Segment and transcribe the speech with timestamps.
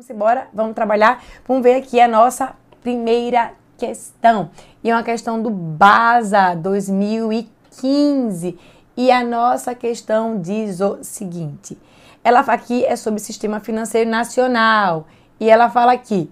[0.00, 1.22] Vamos embora, vamos trabalhar.
[1.46, 4.50] Vamos ver aqui a nossa primeira questão.
[4.82, 8.58] E é uma questão do BASA 2015.
[8.96, 11.76] E a nossa questão diz o seguinte:
[12.24, 15.06] ela aqui é sobre o sistema financeiro nacional.
[15.38, 16.30] E ela fala aqui: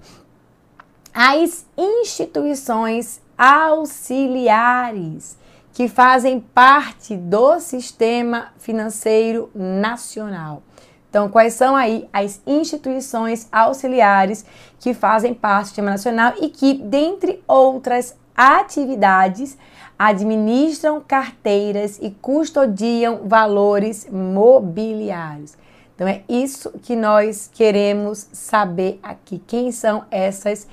[1.13, 5.37] as instituições auxiliares
[5.75, 10.63] que fazem parte do sistema financeiro nacional.
[11.09, 14.45] Então, quais são aí as instituições auxiliares
[14.79, 19.57] que fazem parte do Sistema Nacional e que, dentre outras atividades,
[19.99, 25.57] administram carteiras e custodiam valores mobiliários.
[25.95, 29.43] Então, é isso que nós queremos saber aqui.
[29.47, 30.69] Quem são essas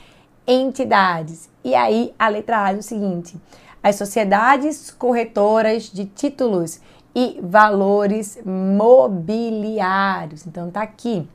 [0.45, 1.49] entidades?
[1.63, 3.35] E aí, a letra A é o seguinte:
[3.81, 6.79] as sociedades corretoras de títulos
[7.15, 10.45] e valores mobiliários.
[10.45, 11.25] Então tá aqui.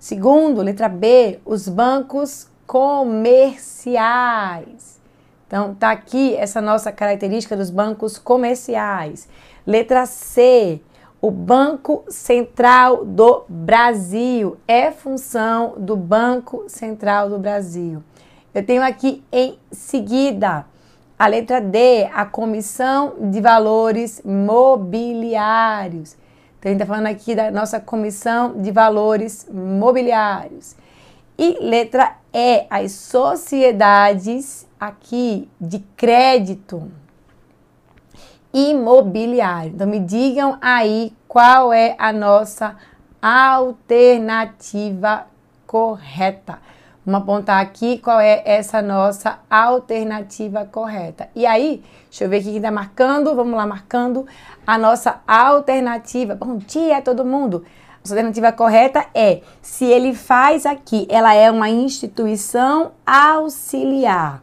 [0.00, 4.98] Segundo, letra B, os bancos comerciais.
[5.46, 9.28] Então tá aqui essa nossa característica dos bancos comerciais.
[9.66, 10.80] Letra C,
[11.20, 18.02] o Banco Central do Brasil é função do Banco Central do Brasil.
[18.54, 20.64] Eu tenho aqui em seguida
[21.18, 26.16] a letra D, a Comissão de Valores Mobiliários.
[26.58, 30.76] Então, a gente está falando aqui da nossa Comissão de Valores Mobiliários.
[31.36, 36.88] E letra E, as sociedades aqui de crédito
[38.52, 39.72] imobiliário.
[39.74, 42.76] Então, me digam aí qual é a nossa
[43.20, 45.26] alternativa
[45.66, 46.60] correta.
[47.08, 51.30] Vamos apontar aqui qual é essa nossa alternativa correta.
[51.34, 53.34] E aí, deixa eu ver aqui quem está marcando.
[53.34, 54.26] Vamos lá, marcando
[54.66, 56.34] a nossa alternativa.
[56.34, 57.64] Bom dia, todo mundo.
[58.04, 64.42] A alternativa correta é se ele faz aqui, ela é uma instituição auxiliar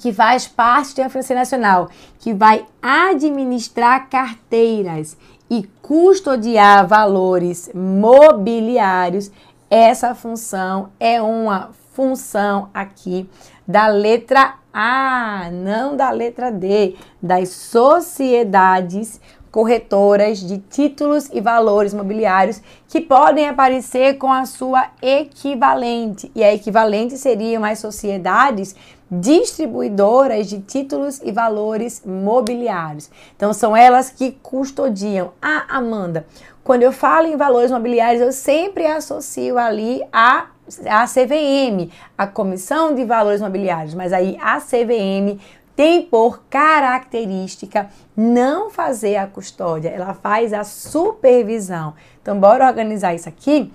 [0.00, 5.14] que faz parte da Financeira Nacional, que vai administrar carteiras
[5.50, 9.30] e custodiar valores mobiliários,
[9.74, 13.28] essa função é uma função aqui
[13.66, 19.20] da letra A, não da letra D, das sociedades
[19.50, 26.30] corretoras de títulos e valores mobiliários que podem aparecer com a sua equivalente.
[26.36, 28.76] E a equivalente seriam as sociedades
[29.10, 33.10] distribuidoras de títulos e valores mobiliários.
[33.36, 35.32] Então são elas que custodiam.
[35.40, 36.26] Ah, Amanda,
[36.64, 40.48] quando eu falo em valores mobiliários, eu sempre associo ali a
[40.86, 45.38] a CVM, a Comissão de Valores Mobiliários, mas aí a CVM
[45.76, 51.94] tem por característica não fazer a custódia, ela faz a supervisão.
[52.22, 53.72] Então, bora organizar isso aqui.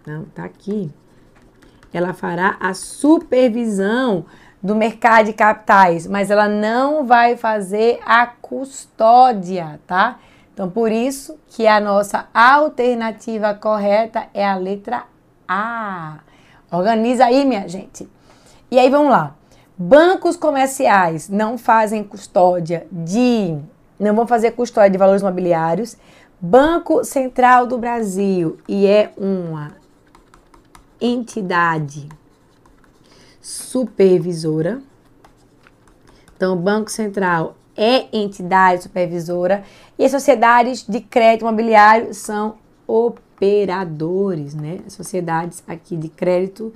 [0.06, 0.91] Não, tá aqui.
[1.91, 4.25] Ela fará a supervisão
[4.63, 10.19] do mercado de capitais, mas ela não vai fazer a custódia, tá?
[10.53, 15.03] Então, por isso que a nossa alternativa correta é a letra
[15.46, 16.19] A.
[16.72, 18.09] Organiza aí, minha gente.
[18.72, 19.35] E aí, vamos lá.
[19.78, 23.57] Bancos comerciais não fazem custódia de.
[24.00, 25.97] Não vão fazer custódia de valores imobiliários.
[26.40, 29.72] Banco Central do Brasil e é uma
[31.02, 32.09] entidade
[33.43, 34.81] supervisora.
[36.37, 39.63] Então, o Banco Central é entidade supervisora
[39.99, 42.55] e as sociedades de crédito imobiliário são
[42.87, 44.79] operadores, né?
[44.87, 46.73] As sociedades aqui de crédito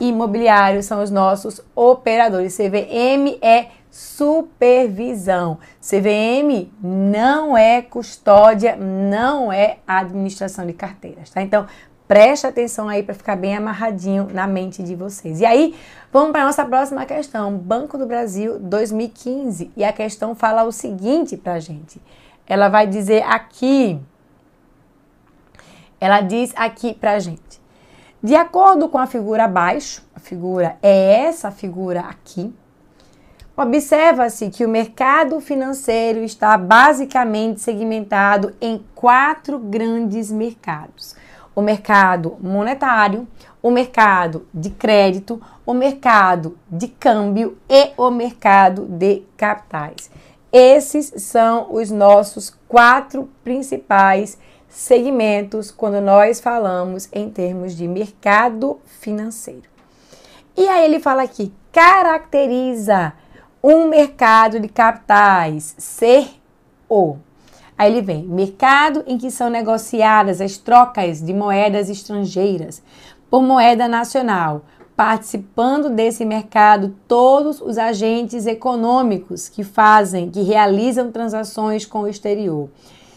[0.00, 2.56] imobiliário são os nossos operadores.
[2.56, 5.58] CVM é supervisão.
[5.80, 11.42] CVM não é custódia, não é administração de carteiras, tá?
[11.42, 11.66] Então,
[12.06, 15.40] Preste atenção aí para ficar bem amarradinho na mente de vocês.
[15.40, 15.74] E aí,
[16.12, 17.56] vamos para a nossa próxima questão.
[17.56, 19.70] Banco do Brasil 2015.
[19.74, 22.00] E a questão fala o seguinte para gente.
[22.46, 23.98] Ela vai dizer aqui.
[25.98, 27.62] Ela diz aqui para gente.
[28.22, 32.54] De acordo com a figura abaixo, a figura é essa figura aqui.
[33.56, 41.16] Observa-se que o mercado financeiro está basicamente segmentado em quatro grandes mercados
[41.54, 43.26] o mercado monetário,
[43.62, 50.10] o mercado de crédito, o mercado de câmbio e o mercado de capitais.
[50.52, 59.68] Esses são os nossos quatro principais segmentos quando nós falamos em termos de mercado financeiro.
[60.56, 63.12] E aí ele fala aqui, caracteriza
[63.62, 66.28] um mercado de capitais ser
[66.88, 67.16] o.
[67.76, 72.82] Aí ele vem, mercado em que são negociadas as trocas de moedas estrangeiras
[73.28, 74.62] por moeda nacional,
[74.96, 82.68] participando desse mercado todos os agentes econômicos que fazem, que realizam transações com o exterior.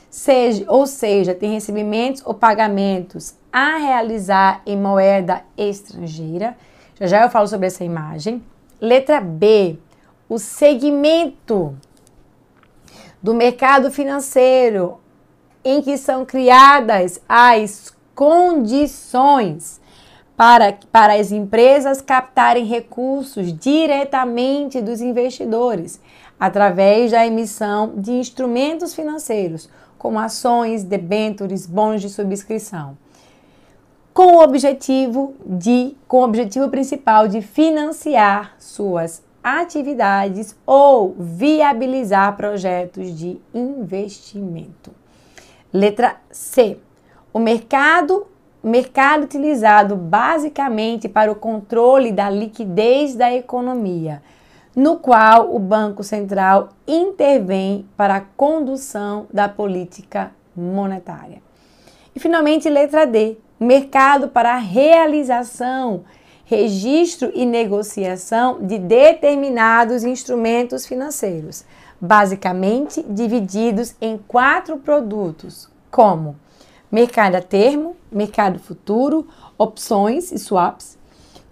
[0.10, 6.58] Seja, ou seja, tem recebimentos ou pagamentos a realizar em moeda estrangeira.
[7.00, 8.42] Já já eu falo sobre essa imagem.
[8.82, 9.78] Letra B,
[10.28, 11.76] o segmento
[13.28, 15.00] do mercado financeiro
[15.62, 19.82] em que são criadas as condições
[20.38, 26.00] para, para as empresas captarem recursos diretamente dos investidores
[26.40, 32.98] através da emissão de instrumentos financeiros, como ações, debêntures, bons de subscrição,
[34.14, 43.18] com o objetivo de com o objetivo principal de financiar suas atividades ou viabilizar projetos
[43.18, 44.92] de investimento.
[45.72, 46.78] Letra C.
[47.32, 48.28] O mercado
[48.64, 54.22] mercado utilizado basicamente para o controle da liquidez da economia,
[54.76, 61.42] no qual o Banco Central intervém para a condução da política monetária.
[62.16, 66.04] E finalmente, letra D, mercado para a realização
[66.48, 71.66] registro e negociação de determinados instrumentos financeiros,
[72.00, 76.38] basicamente divididos em quatro produtos, como
[76.90, 79.28] mercado a termo, mercado futuro,
[79.58, 80.98] opções e swaps,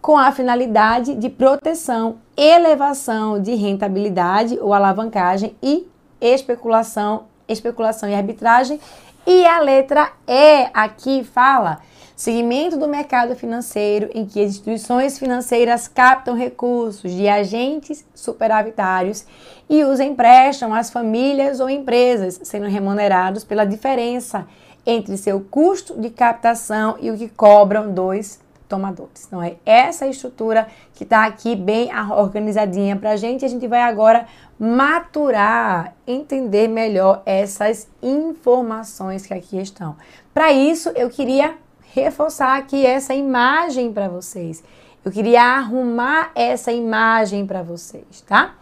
[0.01, 5.89] com a finalidade de proteção, elevação de rentabilidade ou alavancagem e
[6.21, 8.79] especulação, especulação e arbitragem.
[9.27, 11.81] E a letra E aqui fala
[12.15, 19.25] segmento do mercado financeiro em que as instituições financeiras captam recursos de agentes superavitários
[19.69, 24.47] e os emprestam às famílias ou empresas, sendo remunerados pela diferença
[24.85, 28.39] entre seu custo de captação e o que cobram dos
[28.69, 29.25] tomadores.
[29.27, 33.43] Então é essa estrutura que está aqui bem organizadinha para a gente.
[33.43, 34.25] A gente vai agora
[34.57, 39.95] maturar, entender melhor essas informações que aqui estão.
[40.33, 41.55] Para isso, eu queria
[42.01, 44.63] reforçar aqui essa imagem para vocês.
[45.03, 48.55] Eu queria arrumar essa imagem para vocês, tá?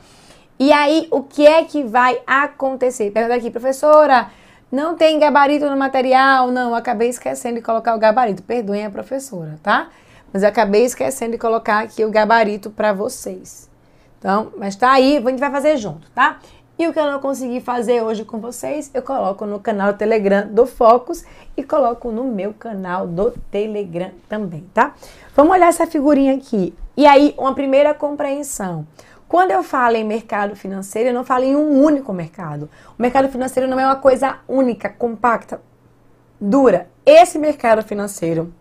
[0.59, 3.11] E aí, o que é que vai acontecer?
[3.11, 4.29] Pergunta aqui, professora,
[4.71, 6.51] não tem gabarito no material?
[6.51, 8.43] Não, acabei esquecendo de colocar o gabarito.
[8.43, 9.89] Perdoem a professora, tá?
[10.31, 13.69] Mas acabei esquecendo de colocar aqui o gabarito para vocês.
[14.19, 16.39] Então, mas tá aí, a gente vai fazer junto, tá?
[16.77, 20.47] E o que eu não consegui fazer hoje com vocês, eu coloco no canal Telegram
[20.47, 21.23] do Focus
[21.55, 24.95] e coloco no meu canal do Telegram também, tá?
[25.35, 26.73] Vamos olhar essa figurinha aqui.
[26.97, 28.87] E aí, uma primeira compreensão.
[29.27, 32.67] Quando eu falo em mercado financeiro, eu não falo em um único mercado.
[32.97, 35.61] O mercado financeiro não é uma coisa única, compacta,
[36.41, 36.87] dura.
[37.05, 38.51] Esse mercado financeiro,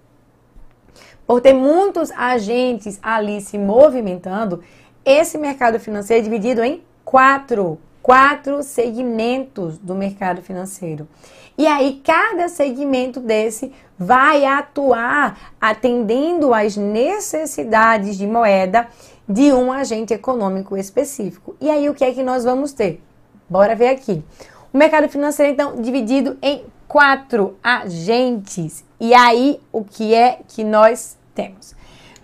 [1.27, 4.63] por ter muitos agentes ali se movimentando,
[5.03, 11.09] esse mercado financeiro é dividido em quatro quatro segmentos do mercado financeiro.
[11.57, 18.89] E aí, cada segmento desse vai atuar atendendo às necessidades de moeda
[19.29, 21.55] de um agente econômico específico.
[21.61, 23.01] E aí, o que é que nós vamos ter?
[23.49, 24.25] Bora ver aqui.
[24.73, 28.85] O mercado financeiro, então, dividido em quatro agentes.
[28.99, 31.75] E aí, o que é que nós temos?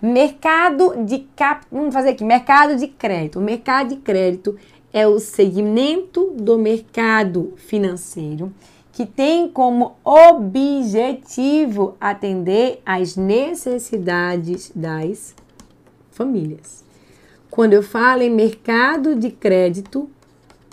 [0.01, 1.65] Mercado de cap...
[1.71, 3.39] Vamos fazer aqui, mercado de crédito.
[3.39, 4.57] O mercado de crédito
[4.91, 8.53] é o segmento do mercado financeiro
[8.91, 15.33] que tem como objetivo atender às necessidades das
[16.11, 16.83] famílias.
[17.49, 20.09] Quando eu falo em mercado de crédito,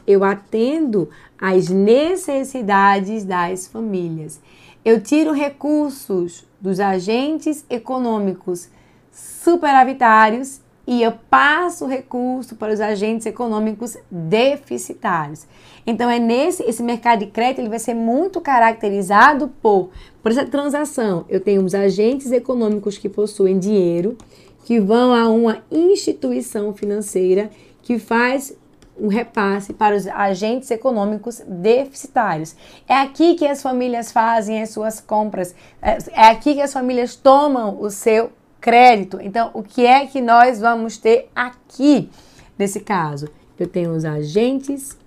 [0.06, 1.08] eu atendo
[1.40, 4.40] às necessidades das famílias.
[4.84, 8.68] Eu tiro recursos dos agentes econômicos
[9.12, 15.46] superavitários e eu passo o recurso para os agentes econômicos deficitários.
[15.86, 19.90] Então é nesse esse mercado de crédito ele vai ser muito caracterizado por
[20.22, 21.24] por essa transação.
[21.28, 24.16] Eu tenho os agentes econômicos que possuem dinheiro
[24.64, 27.50] que vão a uma instituição financeira
[27.82, 28.52] que faz
[28.98, 32.56] um repasse para os agentes econômicos deficitários.
[32.88, 37.14] É aqui que as famílias fazem as suas compras, é, é aqui que as famílias
[37.14, 38.32] tomam o seu
[38.66, 39.20] crédito.
[39.22, 42.10] Então, o que é que nós vamos ter aqui
[42.58, 43.28] nesse caso?
[43.56, 44.98] Eu tenho os agentes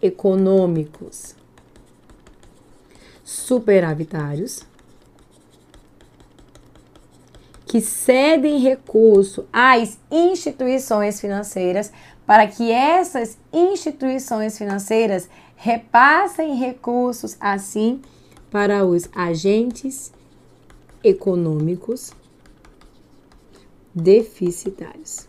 [0.00, 1.34] econômicos
[3.24, 4.62] superavitários
[7.66, 11.92] que cedem recurso às instituições financeiras
[12.24, 18.00] para que essas instituições financeiras repassem recursos assim
[18.48, 20.12] para os agentes
[21.02, 22.12] econômicos
[24.02, 25.28] deficitários.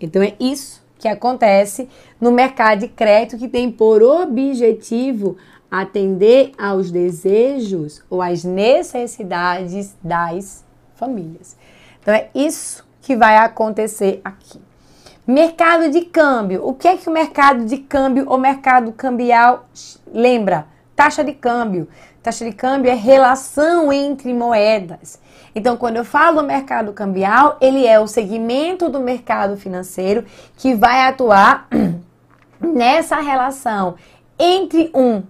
[0.00, 1.88] Então é isso que acontece
[2.20, 5.36] no mercado de crédito que tem por objetivo
[5.70, 11.56] atender aos desejos ou às necessidades das famílias.
[12.00, 14.60] Então é isso que vai acontecer aqui.
[15.26, 16.66] Mercado de câmbio.
[16.66, 19.68] O que é que o mercado de câmbio ou mercado cambial
[20.12, 20.66] lembra?
[20.94, 21.88] Taxa de câmbio.
[22.22, 25.18] Taxa de câmbio é relação entre moedas.
[25.54, 30.24] Então, quando eu falo do mercado cambial, ele é o segmento do mercado financeiro
[30.56, 31.68] que vai atuar
[32.60, 33.96] nessa relação
[34.38, 35.22] entre um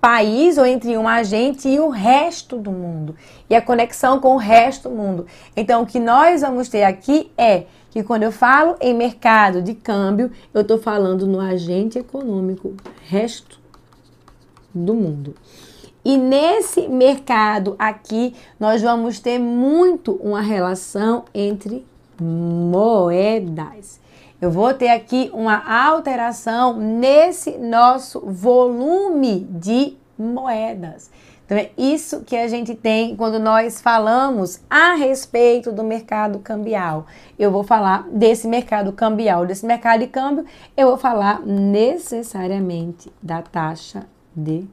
[0.00, 3.14] país ou entre um agente e o resto do mundo.
[3.48, 5.26] E a conexão com o resto do mundo.
[5.56, 9.74] Então, o que nós vamos ter aqui é que quando eu falo em mercado de
[9.74, 12.74] câmbio, eu estou falando no agente econômico
[13.06, 13.60] resto
[14.74, 15.34] do mundo.
[16.04, 21.86] E nesse mercado aqui, nós vamos ter muito uma relação entre
[22.20, 24.00] moedas.
[24.40, 31.10] Eu vou ter aqui uma alteração nesse nosso volume de moedas.
[31.44, 37.06] Então é isso que a gente tem quando nós falamos a respeito do mercado cambial.
[37.38, 43.42] Eu vou falar desse mercado cambial, desse mercado de câmbio, eu vou falar necessariamente da
[43.42, 44.64] taxa de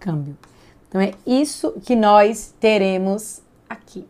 [0.00, 0.36] câmbio.
[0.88, 4.04] Então é isso que nós teremos aqui.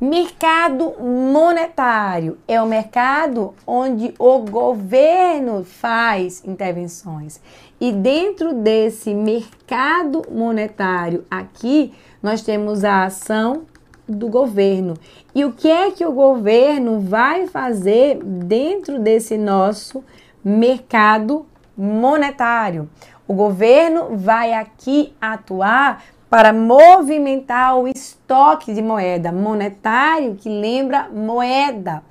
[0.00, 7.40] Mercado monetário é o mercado onde o governo faz intervenções.
[7.80, 13.62] E dentro desse mercado monetário aqui, nós temos a ação
[14.08, 14.94] do governo.
[15.32, 20.02] E o que é que o governo vai fazer dentro desse nosso
[20.44, 22.90] mercado monetário?
[23.32, 32.02] O governo vai aqui atuar para movimentar o estoque de moeda monetário que lembra moeda.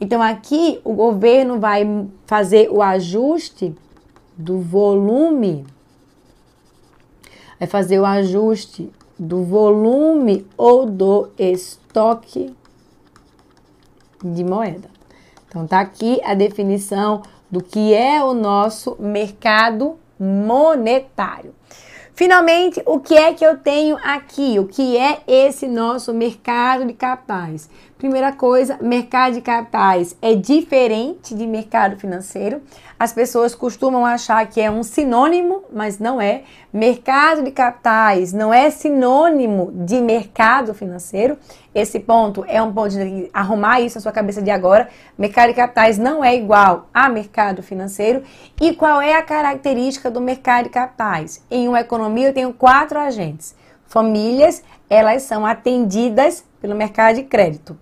[0.00, 3.74] Então aqui o governo vai fazer o ajuste
[4.36, 5.66] do volume,
[7.58, 12.54] vai fazer o ajuste do volume ou do estoque
[14.22, 14.88] de moeda.
[15.48, 21.54] Então tá aqui a definição do que é o nosso mercado monetário.
[22.18, 24.58] Finalmente, o que é que eu tenho aqui?
[24.58, 27.70] O que é esse nosso mercado de capitais?
[27.96, 32.60] Primeira coisa, mercado de capitais é diferente de mercado financeiro.
[32.98, 36.42] As pessoas costumam achar que é um sinônimo, mas não é.
[36.72, 41.38] Mercado de capitais não é sinônimo de mercado financeiro.
[41.78, 44.88] Esse ponto é um ponto de arrumar isso na sua cabeça de agora.
[45.16, 48.24] Mercado de capitais não é igual a mercado financeiro.
[48.60, 51.40] E qual é a característica do mercado de capitais?
[51.48, 53.54] Em uma economia eu tenho quatro agentes.
[53.86, 57.78] Famílias, elas são atendidas pelo mercado de crédito.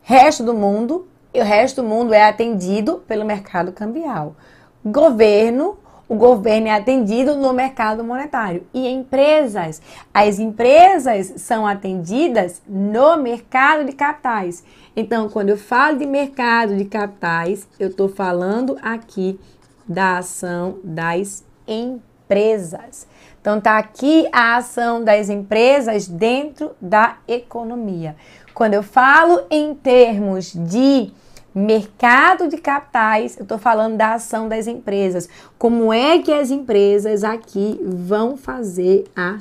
[0.00, 4.34] Resto do mundo, o resto do mundo é atendido pelo mercado cambial.
[4.82, 5.76] Governo,
[6.08, 8.64] o governo é atendido no mercado monetário.
[8.72, 9.82] E empresas,
[10.14, 14.62] as empresas são atendidas no mercado de capitais.
[14.94, 19.38] Então, quando eu falo de mercado de capitais, eu estou falando aqui
[19.86, 23.06] da ação das empresas.
[23.40, 28.16] Então, está aqui a ação das empresas dentro da economia.
[28.54, 31.12] Quando eu falo em termos de
[31.58, 35.26] mercado de capitais, eu estou falando da ação das empresas.
[35.58, 39.38] Como é que as empresas aqui vão fazer a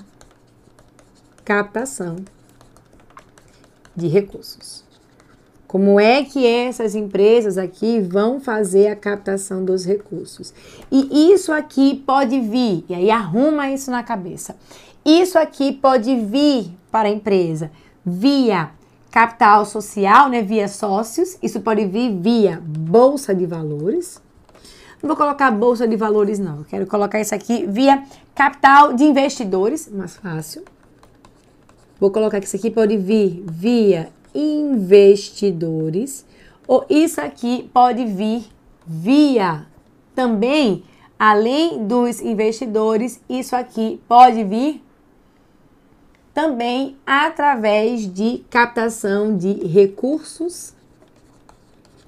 [1.43, 2.15] captação
[3.93, 4.85] de recursos?
[5.67, 10.53] Como é que essas empresas aqui vão fazer a captação dos recursos?
[10.89, 14.55] E isso aqui pode vir, e aí arruma isso na cabeça.
[15.03, 17.69] Isso aqui pode vir para a empresa
[18.05, 18.71] via
[19.15, 24.21] capital social, né, via sócios, isso pode vir via bolsa de valores.
[25.01, 28.03] Não vou colocar bolsa de valores não, eu quero colocar isso aqui via
[28.35, 30.65] capital de investidores, mais fácil.
[31.97, 36.25] Vou colocar que isso aqui pode vir via investidores,
[36.67, 38.43] ou isso aqui pode vir
[38.85, 39.65] via
[40.13, 40.83] também,
[41.17, 44.83] além dos investidores, isso aqui pode vir
[46.35, 50.73] também através de captação de recursos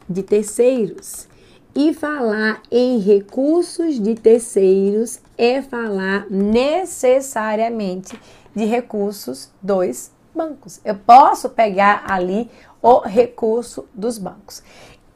[0.07, 1.29] de terceiros.
[1.73, 8.19] E falar em recursos de terceiros é falar necessariamente
[8.53, 10.81] de recursos dos bancos.
[10.83, 14.61] Eu posso pegar ali o recurso dos bancos.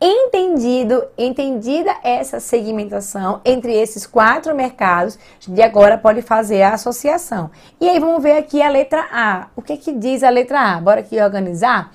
[0.03, 7.51] Entendido, entendida essa segmentação entre esses quatro mercados, de agora pode fazer a associação.
[7.79, 9.49] E aí vamos ver aqui a letra A.
[9.55, 10.81] O que que diz a letra A?
[10.81, 11.91] Bora aqui organizar.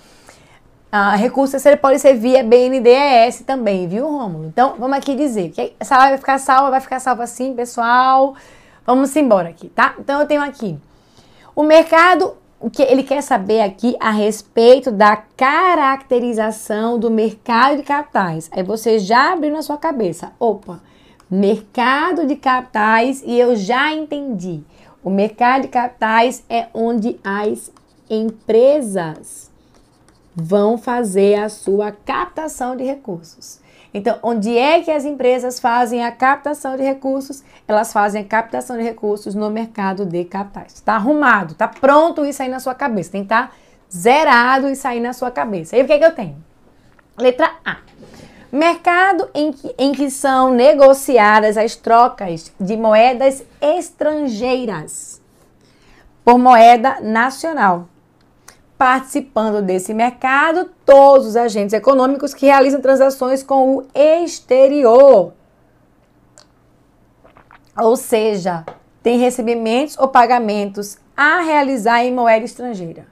[0.92, 4.44] Ah, recurso ele pode ser via BNDES também, viu, Rômulo?
[4.46, 8.36] Então, vamos aqui dizer que essa aula vai ficar salva, vai ficar salva assim, pessoal.
[8.86, 9.96] Vamos embora aqui, tá?
[9.98, 10.78] Então, eu tenho aqui
[11.56, 17.82] o mercado o que ele quer saber aqui a respeito da caracterização do mercado de
[17.82, 18.48] capitais.
[18.52, 20.80] Aí você já abriu na sua cabeça, opa,
[21.30, 24.62] mercado de capitais e eu já entendi.
[25.04, 27.70] O mercado de capitais é onde as
[28.08, 29.50] empresas
[30.34, 33.60] vão fazer a sua captação de recursos.
[33.93, 37.43] Então, onde é que as empresas fazem a captação de recursos?
[37.66, 40.75] Elas fazem a captação de recursos no mercado de capitais.
[40.75, 43.12] Está arrumado, está pronto isso aí na sua cabeça.
[43.12, 43.52] Tem que estar tá
[43.95, 45.76] zerado isso aí na sua cabeça.
[45.76, 46.37] E o que, é que eu tenho?
[47.16, 47.78] Letra A.
[48.52, 55.21] Mercado em que, em que são negociadas as trocas de moedas estrangeiras
[56.25, 57.88] por moeda nacional
[58.78, 65.33] participando desse mercado todos os agentes econômicos que realizam transações com o exterior.
[67.78, 68.64] Ou seja,
[69.02, 73.06] tem recebimentos ou pagamentos a realizar em moeda estrangeira.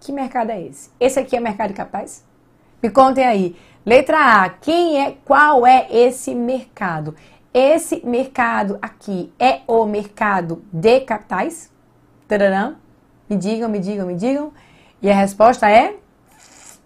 [0.00, 0.90] Que mercado é esse?
[0.98, 2.24] Esse aqui é mercado de capitais?
[2.82, 3.56] Me contem aí.
[3.84, 7.14] Letra A, quem é, qual é esse mercado?
[7.52, 11.72] Esse mercado aqui é o mercado de capitais?
[12.28, 12.76] Tararam.
[13.28, 14.52] Me digam, me digam, me digam.
[15.00, 15.96] E a resposta é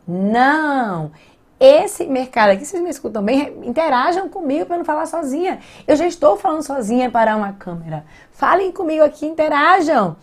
[0.07, 1.11] não.
[1.59, 5.61] Esse mercado aqui, vocês me escutam bem, interajam comigo para não falar sozinha.
[5.87, 8.05] Eu já estou falando sozinha para uma câmera.
[8.33, 10.17] Falem comigo aqui, interajam.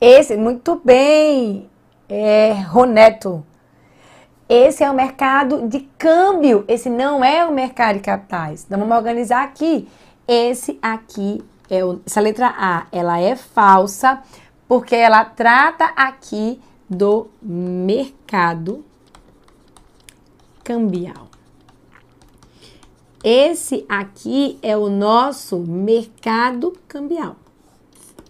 [0.00, 1.68] Esse, muito bem,
[2.08, 3.44] é, Roneto.
[4.48, 6.64] Esse é o mercado de câmbio.
[6.68, 8.64] Esse não é o mercado de capitais.
[8.64, 9.88] Então vamos organizar aqui.
[10.28, 14.22] Esse aqui é o, essa letra A, ela é falsa
[14.68, 18.84] porque ela trata aqui do mercado
[20.62, 21.28] cambial.
[23.22, 27.36] Esse aqui é o nosso mercado cambial,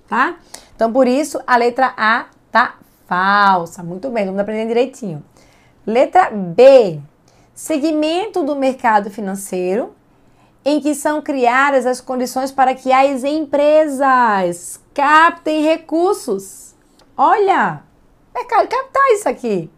[0.09, 0.37] tá?
[0.75, 3.83] Então, por isso, a letra A tá falsa.
[3.83, 5.23] Muito bem, vamos aprender direitinho.
[5.87, 7.01] Letra B.
[7.55, 9.95] Segmento do mercado financeiro
[10.65, 16.75] em que são criadas as condições para que as empresas captem recursos.
[17.17, 17.83] Olha,
[18.35, 19.71] Mercado de capitais isso aqui.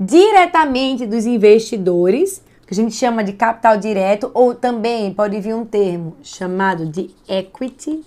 [0.00, 5.64] Diretamente dos investidores, que a gente chama de capital direto, ou também pode vir um
[5.64, 8.02] termo chamado de equity.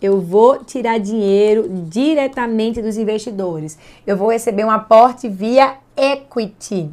[0.00, 3.78] Eu vou tirar dinheiro diretamente dos investidores.
[4.06, 6.90] Eu vou receber um aporte via equity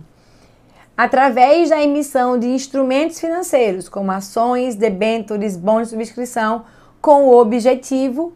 [0.97, 6.63] através da emissão de instrumentos financeiros, como ações, debêntures, bons de subscrição,
[7.01, 8.33] com o objetivo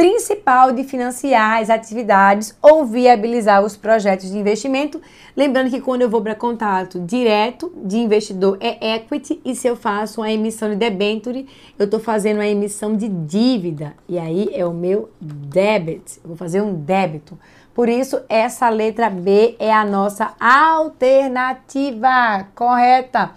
[0.00, 4.98] principal de financiar as atividades ou viabilizar os projetos de investimento.
[5.36, 9.76] Lembrando que quando eu vou para contato direto de investidor é equity e se eu
[9.76, 11.46] faço uma emissão de debenture,
[11.78, 16.18] eu estou fazendo uma emissão de dívida e aí é o meu debit.
[16.24, 17.38] Eu vou fazer um débito.
[17.74, 22.08] Por isso, essa letra B é a nossa alternativa
[22.54, 23.32] correta.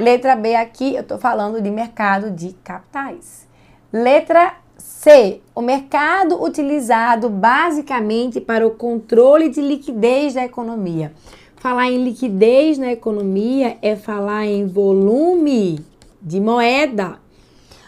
[0.00, 3.46] Letra B aqui, eu estou falando de mercado de capitais.
[3.92, 5.40] Letra C.
[5.54, 11.12] O mercado utilizado basicamente para o controle de liquidez da economia.
[11.56, 15.84] Falar em liquidez na economia é falar em volume
[16.22, 17.18] de moeda,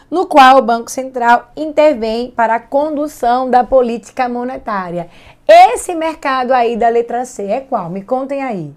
[0.09, 5.09] no qual o Banco Central intervém para a condução da política monetária.
[5.47, 7.89] Esse mercado aí da letra C é qual?
[7.89, 8.73] Me contem aí.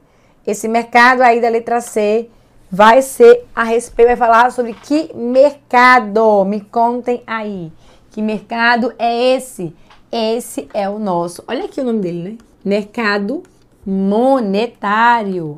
[0.46, 2.28] Esse mercado aí da letra C
[2.70, 6.44] vai ser a respeito, vai falar sobre que mercado?
[6.44, 7.72] Me contem aí.
[8.14, 9.74] Que mercado é esse?
[10.12, 11.42] Esse é o nosso.
[11.48, 12.38] Olha aqui o nome dele, né?
[12.64, 13.42] Mercado
[13.84, 15.56] monetário.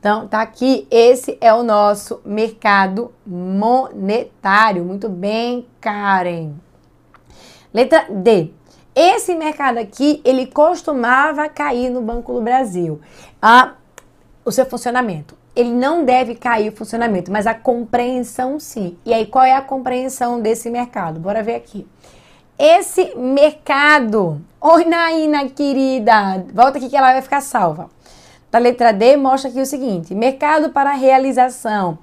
[0.00, 4.82] Então, tá aqui, esse é o nosso mercado monetário.
[4.86, 6.54] Muito bem, Karen.
[7.74, 8.52] Letra D.
[8.96, 13.02] Esse mercado aqui, ele costumava cair no Banco do Brasil.
[13.42, 13.74] Ah,
[14.46, 18.96] o seu funcionamento ele não deve cair o funcionamento, mas a compreensão sim.
[19.04, 21.20] E aí, qual é a compreensão desse mercado?
[21.20, 21.86] Bora ver aqui.
[22.58, 24.40] Esse mercado.
[24.60, 26.44] Oi, Naina, querida.
[26.54, 27.90] Volta aqui que ela vai ficar salva.
[28.50, 31.98] Da letra D, mostra aqui o seguinte: mercado para realização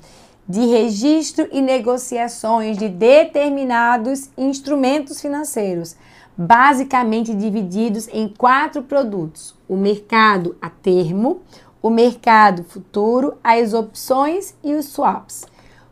[0.48, 5.96] de registro e negociações de determinados instrumentos financeiros,
[6.36, 11.42] basicamente divididos em quatro produtos: o mercado a termo,
[11.82, 15.46] o mercado futuro, as opções e os swaps,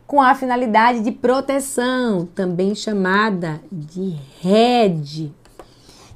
[0.05, 5.33] com a finalidade de proteção, também chamada de hedge,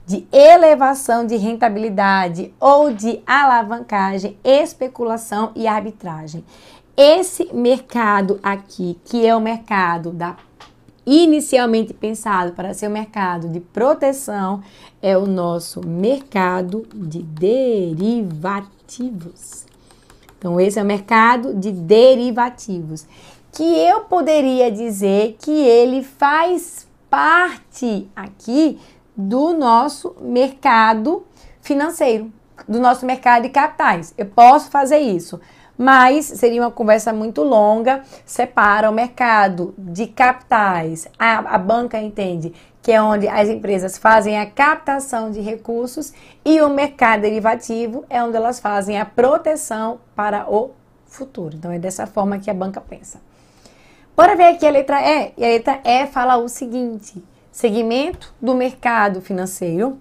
[0.06, 6.44] de elevação de rentabilidade ou de alavancagem, especulação e arbitragem.
[6.96, 10.36] Esse mercado aqui, que é o mercado da
[11.06, 14.64] inicialmente pensado para ser o mercado de proteção,
[15.02, 19.66] é o nosso mercado de derivativos.
[20.38, 23.06] Então, esse é o mercado de derivativos,
[23.52, 28.80] que eu poderia dizer que ele faz parte aqui
[29.16, 31.24] do nosso mercado
[31.62, 32.32] financeiro,
[32.68, 34.14] do nosso mercado de capitais.
[34.18, 35.40] Eu posso fazer isso
[35.78, 38.04] mas seria uma conversa muito longa.
[38.26, 44.40] Separa o mercado de capitais, a, a banca entende que é onde as empresas fazem
[44.40, 50.52] a captação de recursos, e o mercado derivativo é onde elas fazem a proteção para
[50.52, 50.72] o
[51.06, 51.56] futuro.
[51.56, 53.22] Então é dessa forma que a banca pensa.
[54.16, 55.34] Bora ver aqui a letra E.
[55.38, 59.98] E a letra E fala o seguinte: segmento do mercado financeiro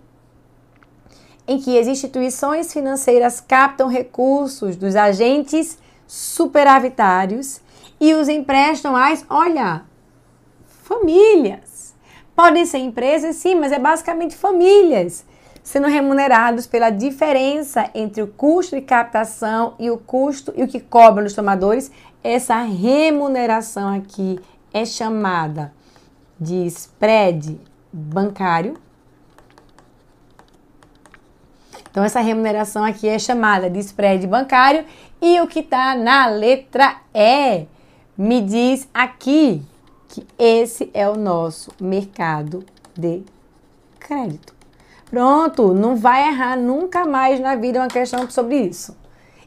[1.50, 7.60] em que as instituições financeiras captam recursos dos agentes superavitários
[8.00, 9.82] e os emprestam às, olha,
[10.84, 11.92] famílias.
[12.36, 15.26] Podem ser empresas, sim, mas é basicamente famílias,
[15.60, 20.78] sendo remunerados pela diferença entre o custo de captação e o custo e o que
[20.78, 21.90] cobram os tomadores.
[22.22, 24.38] Essa remuneração aqui
[24.72, 25.72] é chamada
[26.38, 27.60] de spread
[27.92, 28.74] bancário
[31.90, 34.84] então, essa remuneração aqui é chamada de spread bancário
[35.20, 37.66] e o que está na letra E
[38.16, 39.62] me diz aqui
[40.08, 42.64] que esse é o nosso mercado
[42.96, 43.22] de
[43.98, 44.54] crédito.
[45.10, 48.96] Pronto, não vai errar nunca mais na vida uma questão sobre isso.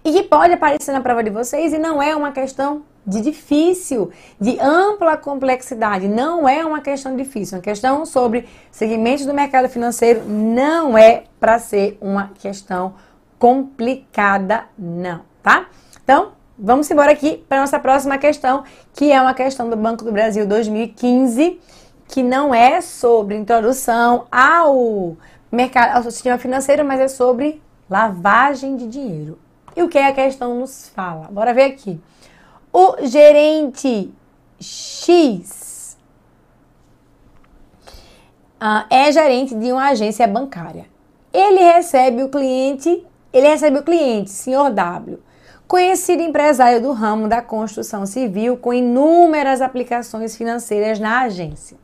[0.04, 4.12] E que pode aparecer na prova de vocês e não é uma questão de difícil,
[4.40, 6.08] de ampla complexidade.
[6.08, 7.58] Não é uma questão difícil.
[7.58, 12.96] Uma questão sobre segmentos do mercado financeiro não é para ser uma questão
[13.38, 15.68] complicada, não, tá?
[16.02, 18.64] Então, vamos embora aqui para nossa próxima questão,
[18.94, 21.60] que é uma questão do Banco do Brasil 2015,
[22.08, 25.18] que não é sobre introdução ao
[25.52, 29.38] mercado, ao sistema financeiro, mas é sobre lavagem de dinheiro.
[29.76, 31.28] E o que a questão nos fala?
[31.32, 32.00] Bora ver aqui.
[32.76, 34.12] O gerente
[34.60, 35.96] X
[38.60, 40.88] uh, é gerente de uma agência bancária.
[41.32, 45.20] Ele recebe o cliente, ele recebe o cliente, senhor W,
[45.68, 51.78] conhecido empresário do ramo da construção civil com inúmeras aplicações financeiras na agência.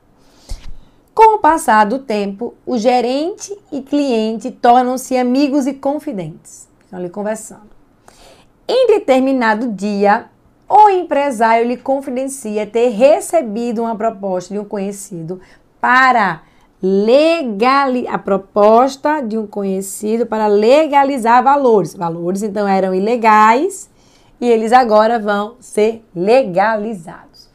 [1.13, 6.67] Com o passar do tempo, o gerente e cliente tornam-se amigos e confidentes.
[6.83, 7.69] Estão ali conversando.
[8.67, 10.29] Em determinado dia,
[10.69, 15.41] o empresário lhe confidencia ter recebido uma proposta de um conhecido
[15.81, 16.43] para
[16.81, 21.95] legalizar a proposta de um conhecido para legalizar valores.
[21.95, 23.89] Valores então eram ilegais
[24.39, 27.49] e eles agora vão ser legalizados.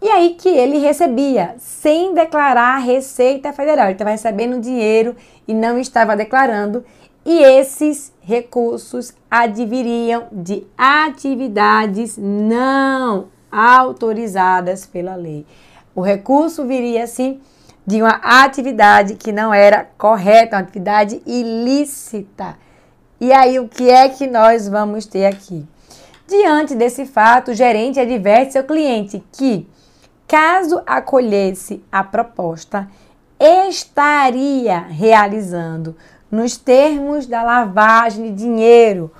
[0.00, 3.86] E aí que ele recebia sem declarar a Receita Federal.
[3.86, 5.14] Ele estava recebendo dinheiro
[5.46, 6.84] e não estava declarando
[7.24, 15.46] e esses recursos adviriam de atividades não autorizadas pela lei.
[15.94, 17.40] O recurso viria assim
[17.86, 22.58] de uma atividade que não era correta, uma atividade ilícita.
[23.20, 25.64] E aí o que é que nós vamos ter aqui?
[26.26, 29.68] Diante desse fato, o gerente adverte seu cliente que,
[30.26, 32.88] caso acolhesse a proposta,
[33.38, 35.94] estaria realizando
[36.30, 39.10] nos termos da lavagem de dinheiro,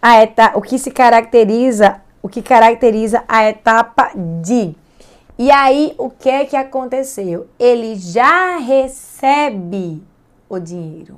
[0.00, 4.10] a etapa, o que se caracteriza, o que caracteriza a etapa
[4.42, 4.74] de.
[5.38, 7.48] E aí, o que é que aconteceu?
[7.58, 10.02] Ele já recebe
[10.48, 11.16] o dinheiro.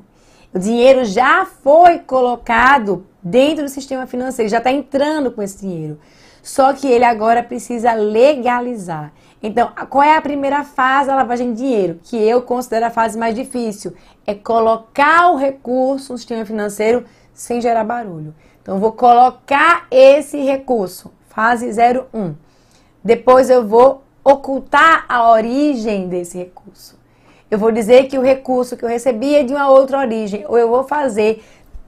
[0.55, 5.99] O dinheiro já foi colocado dentro do sistema financeiro, já está entrando com esse dinheiro.
[6.43, 9.13] Só que ele agora precisa legalizar.
[9.42, 12.01] Então, qual é a primeira fase da lavagem de dinheiro?
[12.03, 13.94] Que eu considero a fase mais difícil.
[14.27, 18.35] É colocar o recurso no sistema financeiro sem gerar barulho.
[18.62, 22.35] Então, vou colocar esse recurso, fase 01.
[23.05, 26.99] Depois, eu vou ocultar a origem desse recurso.
[27.49, 30.44] Eu vou dizer que o recurso que eu recebi é de uma outra origem.
[30.49, 31.44] Ou eu vou fazer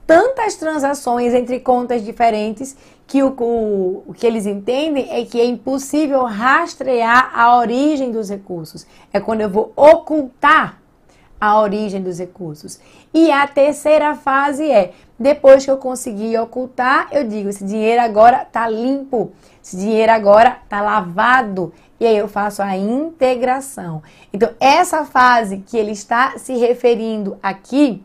[0.07, 2.77] tantas transações entre contas diferentes
[3.09, 8.29] que o, o, o, que eles entendem é que é impossível rastrear a origem dos
[8.29, 8.85] recursos.
[9.11, 10.77] É quando eu vou ocultar
[11.41, 12.79] a origem dos recursos.
[13.11, 18.43] E a terceira fase é, depois que eu conseguir ocultar, eu digo, esse dinheiro agora
[18.43, 19.31] está limpo,
[19.63, 21.73] esse dinheiro agora está lavado.
[21.99, 24.03] E aí eu faço a integração.
[24.31, 28.03] Então, essa fase que ele está se referindo aqui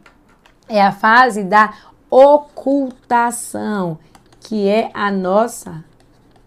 [0.66, 1.74] é a fase da
[2.10, 3.98] ocultação,
[4.44, 5.82] que é a nossa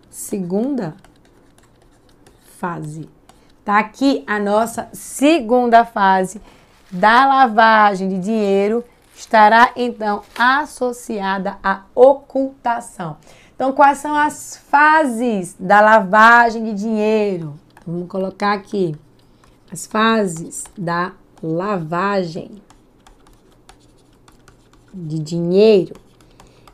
[0.09, 0.95] segunda
[2.57, 3.09] fase.
[3.65, 6.41] Tá aqui a nossa segunda fase
[6.91, 13.17] da lavagem de dinheiro estará então associada à ocultação.
[13.55, 17.59] Então, quais são as fases da lavagem de dinheiro?
[17.85, 18.95] Vamos colocar aqui
[19.71, 22.61] as fases da lavagem
[24.93, 26.06] de dinheiro.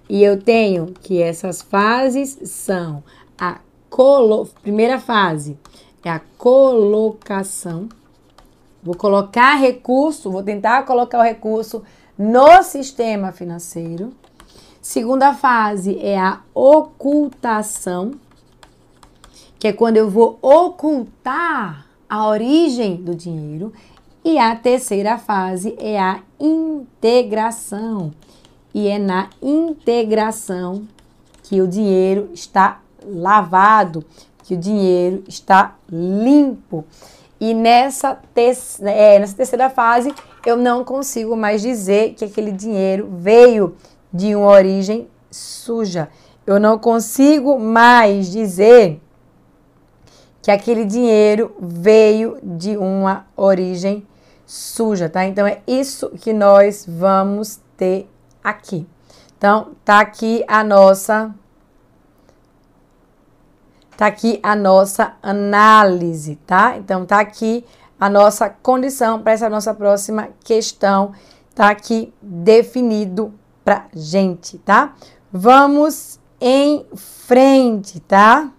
[0.10, 3.04] E eu tenho que essas fases são
[3.38, 4.48] a colo...
[4.62, 5.58] primeira fase
[6.04, 7.88] é a colocação.
[8.82, 11.84] Vou colocar recurso, vou tentar colocar o recurso
[12.18, 14.14] no sistema financeiro.
[14.82, 18.12] Segunda fase é a ocultação,
[19.58, 23.72] que é quando eu vou ocultar a origem do dinheiro.
[24.26, 28.12] E a terceira fase é a integração.
[28.74, 30.88] E é na integração
[31.44, 34.04] que o dinheiro está lavado,
[34.44, 36.86] que o dinheiro está limpo.
[37.40, 38.52] E nessa, te
[38.84, 40.14] é, nessa terceira fase,
[40.46, 43.76] eu não consigo mais dizer que aquele dinheiro veio
[44.12, 46.10] de uma origem suja.
[46.46, 49.02] Eu não consigo mais dizer
[50.42, 54.06] que aquele dinheiro veio de uma origem
[54.46, 55.26] suja, tá?
[55.26, 58.10] Então é isso que nós vamos ter
[58.44, 58.88] aqui.
[59.38, 61.34] Então, tá aqui a nossa
[63.98, 66.78] tá aqui a nossa análise, tá?
[66.78, 67.64] Então tá aqui
[68.00, 71.14] a nossa condição para essa nossa próxima questão,
[71.56, 74.94] tá aqui definido pra gente, tá?
[75.32, 78.52] Vamos em frente, tá?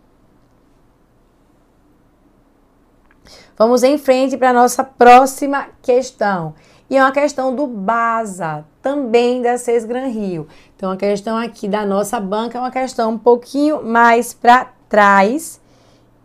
[3.57, 6.55] Vamos em frente para a nossa próxima questão.
[6.95, 10.47] E é uma questão do BASA, também da Seis Gran Rio.
[10.77, 15.61] Então, a questão aqui da nossa banca é uma questão um pouquinho mais para trás.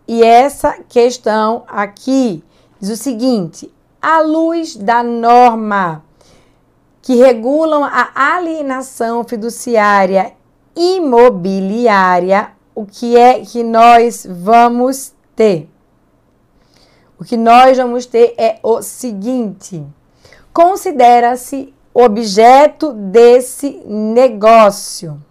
[0.08, 2.44] E essa questão aqui
[2.80, 6.04] diz o seguinte: à luz da norma
[7.02, 10.34] que regulam a alienação fiduciária
[10.76, 15.68] imobiliária, o que é que nós vamos ter?
[17.20, 19.84] O que nós vamos ter é o seguinte:
[20.54, 25.22] considera-se objeto desse negócio.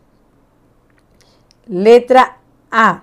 [1.69, 2.37] Letra
[2.71, 3.03] A.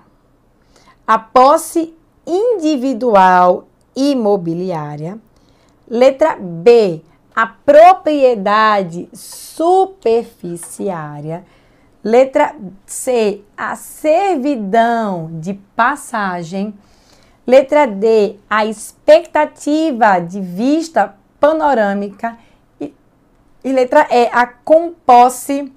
[1.06, 1.94] A posse
[2.26, 5.18] individual imobiliária.
[5.88, 7.02] Letra B
[7.36, 11.44] a propriedade superficiária.
[12.02, 16.72] Letra C, a servidão de passagem.
[17.46, 21.14] Letra D, a expectativa de vista
[21.46, 22.36] panorâmica.
[22.80, 22.92] E,
[23.64, 25.72] e letra E, a composse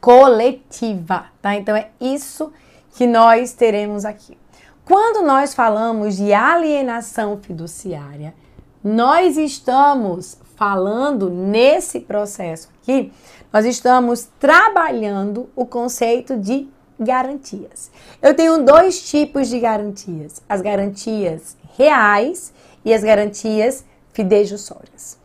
[0.00, 1.54] coletiva, tá?
[1.54, 2.52] Então é isso
[2.94, 4.36] que nós teremos aqui.
[4.84, 8.34] Quando nós falamos de alienação fiduciária,
[8.82, 13.10] nós estamos falando nesse processo aqui,
[13.50, 16.68] nós estamos trabalhando o conceito de
[17.00, 17.90] garantias.
[18.20, 22.52] Eu tenho dois tipos de garantias: as garantias reais
[22.84, 25.18] e as garantias fidejussórias.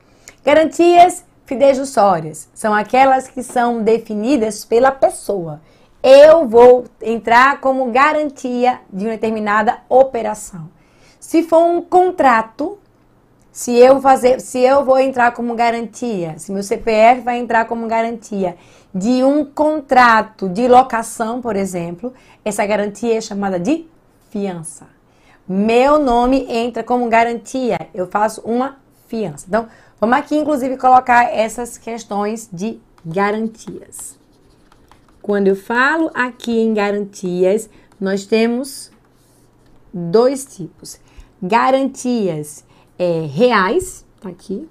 [0.44, 5.62] Garantias fidejussórias são aquelas que são definidas pela pessoa.
[6.04, 10.70] Eu vou entrar como garantia de uma determinada operação.
[11.20, 12.78] Se for um contrato,
[13.52, 17.88] se eu fazer, se eu vou entrar como garantia, se meu CPF vai entrar como
[17.88, 18.56] garantia
[18.94, 23.86] de um contrato de locação, por exemplo, essa garantia é chamada de
[24.30, 24.99] fiança.
[25.52, 29.46] Meu nome entra como garantia, eu faço uma fiança.
[29.48, 29.68] Então,
[30.00, 34.16] vamos aqui inclusive colocar essas questões de garantias.
[35.24, 37.68] Quando eu falo aqui em garantias,
[38.00, 38.92] nós temos
[39.92, 41.00] dois tipos.
[41.42, 42.64] Garantias
[43.00, 44.70] é, reais, tá aqui.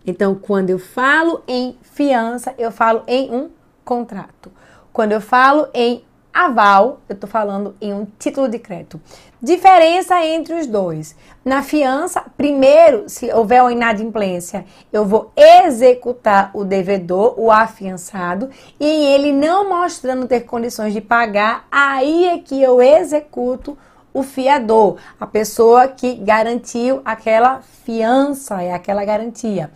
[0.06, 3.52] Então, quando eu falo em fiança, eu falo em um
[3.86, 4.52] contrato.
[4.92, 6.04] Quando eu falo em
[6.46, 9.00] aval, eu estou falando em um título de crédito.
[9.42, 11.16] Diferença entre os dois.
[11.44, 18.50] Na fiança, primeiro, se houver uma inadimplência, eu vou executar o devedor, o afiançado,
[18.80, 23.78] e ele não mostrando ter condições de pagar, aí é que eu executo
[24.14, 29.72] o fiador, a pessoa que garantiu aquela fiança, é aquela garantia.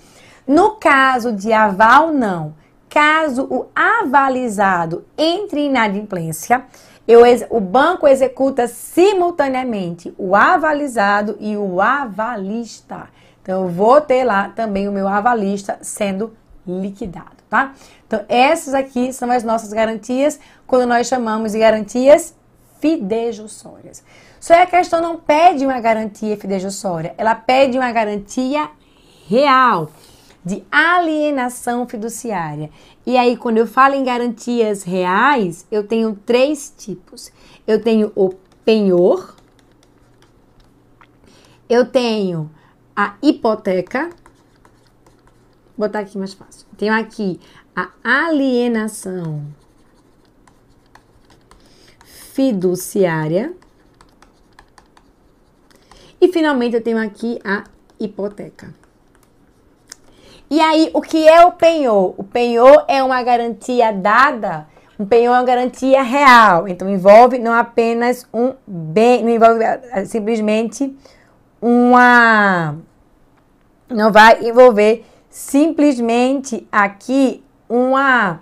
[0.47, 2.53] No caso de aval, não.
[2.93, 6.63] Caso o avalizado entre em inadimplência,
[7.07, 13.09] eu, o banco executa simultaneamente o avalizado e o avalista.
[13.41, 16.33] Então, eu vou ter lá também o meu avalista sendo
[16.67, 17.73] liquidado, tá?
[18.05, 22.35] Então, essas aqui são as nossas garantias quando nós chamamos de garantias
[22.79, 24.03] fidejussórias.
[24.39, 28.69] Só é a questão não pede uma garantia fidejussória, ela pede uma garantia
[29.27, 29.89] real
[30.45, 32.69] de alienação fiduciária.
[33.05, 37.31] E aí, quando eu falo em garantias reais, eu tenho três tipos.
[37.65, 38.33] Eu tenho o
[38.65, 39.35] penhor,
[41.69, 42.49] eu tenho
[42.95, 44.09] a hipoteca,
[45.77, 46.67] vou botar aqui mais fácil.
[46.77, 47.39] Tenho aqui
[47.75, 49.45] a alienação
[52.05, 53.53] fiduciária.
[56.19, 57.63] E finalmente eu tenho aqui a
[57.99, 58.73] hipoteca.
[60.53, 62.13] E aí, o que é o penhor?
[62.15, 64.67] O penhor é uma garantia dada,
[64.99, 66.67] um penhor é uma garantia real.
[66.67, 70.95] Então, envolve não apenas um bem, não envolve eh, simplesmente
[71.59, 72.75] uma.
[73.89, 78.39] Não vai envolver simplesmente aqui uma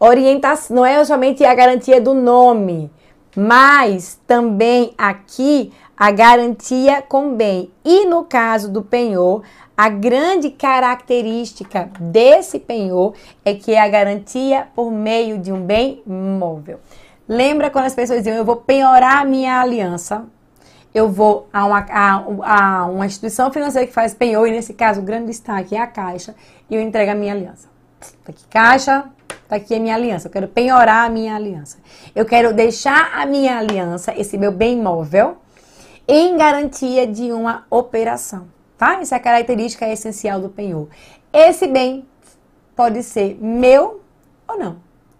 [0.00, 2.90] orientação, não é somente a garantia do nome,
[3.36, 7.70] mas também aqui a garantia com bem.
[7.84, 9.42] E no caso do penhor,
[9.76, 13.14] a grande característica desse penhor
[13.44, 16.80] é que é a garantia por meio de um bem móvel.
[17.28, 20.24] Lembra quando as pessoas diziam, eu vou penhorar minha aliança,
[20.94, 25.00] eu vou a uma, a, a uma instituição financeira que faz penhor, e nesse caso
[25.00, 26.34] o grande destaque é a Caixa,
[26.70, 27.68] e eu entrego a minha aliança.
[28.24, 29.04] Tá aqui, Caixa,
[29.48, 31.78] tá aqui a minha aliança, eu quero penhorar a minha aliança.
[32.14, 35.38] Eu quero deixar a minha aliança, esse meu bem móvel,
[36.06, 39.00] em garantia de uma operação tá?
[39.00, 40.88] Essa é a característica essencial do penhor.
[41.32, 42.06] Esse bem
[42.74, 44.00] pode ser meu
[44.46, 44.76] ou não.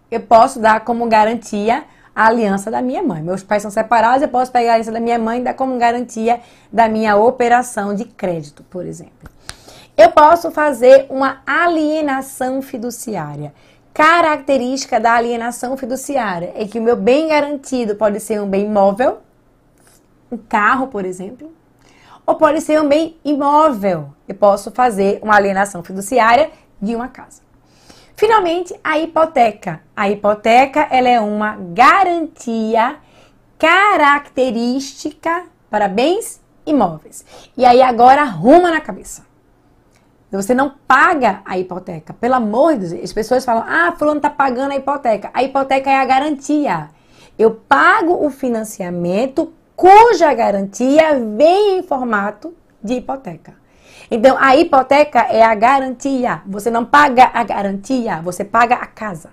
[0.09, 1.83] Eu posso dar como garantia
[2.15, 3.21] a aliança da minha mãe.
[3.21, 5.77] Meus pais são separados, eu posso pegar a aliança da minha mãe e dar como
[5.77, 6.39] garantia
[6.71, 9.29] da minha operação de crédito, por exemplo.
[9.95, 13.53] Eu posso fazer uma alienação fiduciária.
[13.99, 19.17] Característica da alienação fiduciária é que o meu bem garantido pode ser um bem móvel,
[20.31, 21.51] um carro, por exemplo,
[22.25, 24.13] ou pode ser um bem imóvel.
[24.25, 26.49] Eu posso fazer uma alienação fiduciária
[26.81, 27.41] de uma casa.
[28.15, 29.81] Finalmente, a hipoteca.
[29.93, 32.95] A hipoteca ela é uma garantia
[33.57, 37.25] característica para bens imóveis.
[37.57, 39.28] E aí agora arruma na cabeça.
[40.31, 42.13] Você não paga a hipoteca.
[42.13, 43.03] Pelo amor de Deus.
[43.03, 45.31] As pessoas falam, ah, fulano está pagando a hipoteca.
[45.33, 46.89] A hipoteca é a garantia.
[47.37, 53.53] Eu pago o financiamento cuja garantia vem em formato de hipoteca.
[54.11, 56.41] Então, a hipoteca é a garantia.
[56.45, 59.29] Você não paga a garantia, você paga a casa.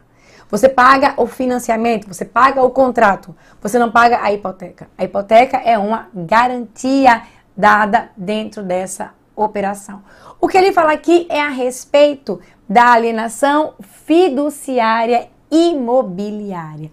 [0.48, 4.88] Você paga o financiamento, você paga o contrato, você não paga a hipoteca.
[4.96, 7.22] A hipoteca é uma garantia
[7.56, 10.02] dada dentro dessa operação.
[10.40, 16.90] O que ele fala aqui é a respeito da alienação fiduciária imobiliária.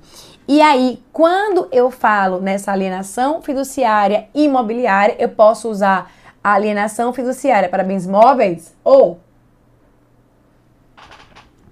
[0.47, 6.11] E aí, quando eu falo nessa alienação fiduciária imobiliária, eu posso usar
[6.43, 9.19] alienação fiduciária para bens móveis ou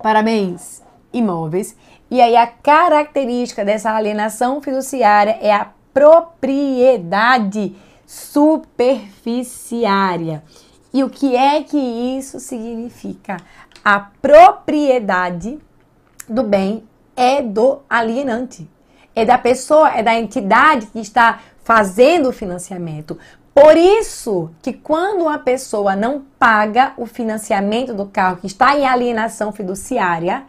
[0.02, 1.76] para bens imóveis.
[2.10, 10.44] E aí, a característica dessa alienação fiduciária é a propriedade superficiária.
[10.94, 13.38] E o que é que isso significa?
[13.84, 15.60] A propriedade
[16.28, 16.84] do bem
[17.16, 18.70] é do alienante.
[19.16, 23.18] É da pessoa, é da entidade que está fazendo o financiamento.
[23.54, 28.86] Por isso que quando uma pessoa não paga o financiamento do carro que está em
[28.86, 30.44] alienação fiduciária,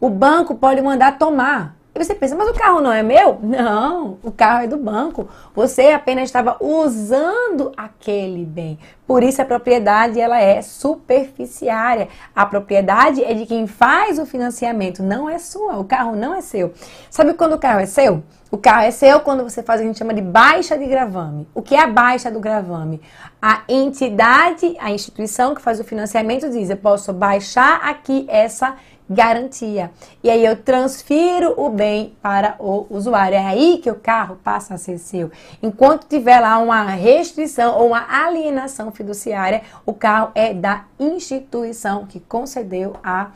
[0.00, 1.76] o banco pode mandar tomar.
[1.92, 3.38] E você pensa, mas o carro não é meu?
[3.42, 5.28] Não, o carro é do banco.
[5.54, 8.78] Você apenas estava usando aquele bem.
[9.06, 12.08] Por isso a propriedade ela é superficiária.
[12.34, 15.78] A propriedade é de quem faz o financiamento, não é sua.
[15.78, 16.72] O carro não é seu.
[17.10, 18.22] Sabe quando o carro é seu?
[18.52, 20.86] O carro é seu quando você faz o que a gente chama de baixa de
[20.86, 21.48] gravame.
[21.54, 23.00] O que é a baixa do gravame?
[23.42, 28.76] A entidade, a instituição que faz o financiamento diz: eu posso baixar aqui essa
[29.10, 29.90] garantia.
[30.22, 33.34] E aí eu transfiro o bem para o usuário.
[33.34, 35.32] É aí que o carro passa a ser seu.
[35.60, 42.20] Enquanto tiver lá uma restrição ou uma alienação fiduciária, o carro é da instituição que
[42.20, 43.32] concedeu a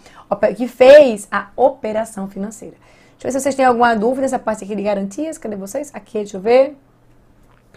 [0.56, 2.76] que fez a operação financeira.
[3.12, 5.38] Deixa eu ver se vocês têm alguma dúvida nessa parte aqui de garantias.
[5.38, 5.90] Cadê vocês?
[5.94, 6.76] Aqui, deixa eu ver.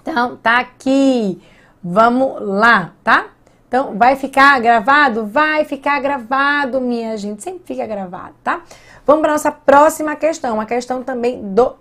[0.02, 1.42] Então, tá aqui.
[1.84, 3.28] Vamos lá, tá?
[3.68, 5.26] Então, vai ficar gravado?
[5.26, 7.44] Vai ficar gravado, minha gente.
[7.44, 8.62] Sempre fica gravado, tá?
[9.06, 10.56] Vamos para nossa próxima questão.
[10.56, 11.76] Uma questão também do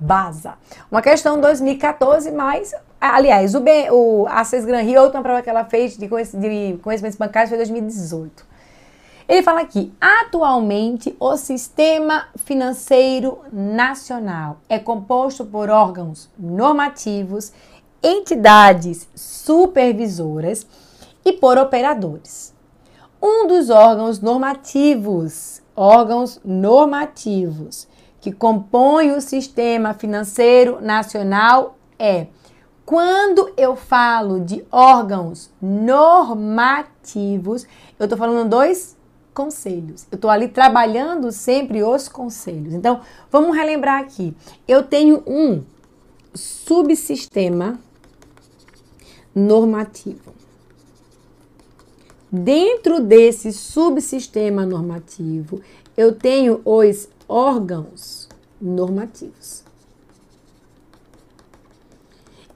[0.00, 0.54] BASA.
[0.90, 5.50] Uma questão 2014, mas, aliás, o, B, o Access Grand Rio, a última prova que
[5.50, 8.46] ela fez de, de conhecimentos bancários foi 2018.
[9.28, 17.52] Ele fala aqui: atualmente o sistema financeiro nacional é composto por órgãos normativos,
[18.02, 20.66] entidades supervisoras
[21.28, 22.54] e por operadores.
[23.20, 27.86] Um dos órgãos normativos, órgãos normativos
[28.20, 32.28] que compõem o sistema financeiro nacional é
[32.84, 37.66] quando eu falo de órgãos normativos,
[37.98, 38.96] eu estou falando dois
[39.34, 40.06] conselhos.
[40.10, 42.72] Eu estou ali trabalhando sempre os conselhos.
[42.72, 43.00] Então,
[43.30, 44.34] vamos relembrar aqui.
[44.66, 45.62] Eu tenho um
[46.34, 47.78] subsistema
[49.34, 50.37] normativo.
[52.30, 55.62] Dentro desse subsistema normativo,
[55.96, 58.28] eu tenho os órgãos
[58.60, 59.64] normativos.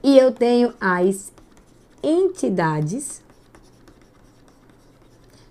[0.02, 1.32] E eu tenho as
[2.02, 3.22] entidades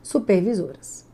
[0.03, 1.05] supervisoras.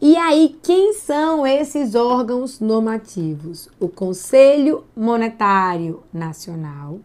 [0.00, 3.68] E aí, quem são esses órgãos normativos?
[3.80, 7.00] O Conselho Monetário Nacional,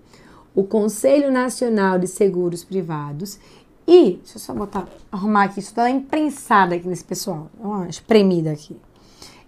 [0.54, 3.39] o Conselho Nacional de Seguros Privados
[3.88, 8.52] e, deixa eu só botar, arrumar aqui, isso está imprensado aqui nesse pessoal, uma espremida
[8.52, 8.78] aqui.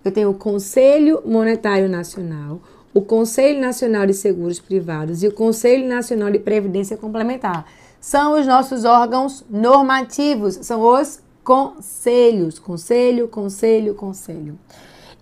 [0.04, 2.62] Eu tenho o Conselho Monetário Nacional,
[2.94, 7.66] o Conselho Nacional de Seguros Privados e o Conselho Nacional de Previdência Complementar.
[8.00, 12.60] São os nossos órgãos normativos, são os conselhos.
[12.60, 14.60] Conselho, conselho, conselho.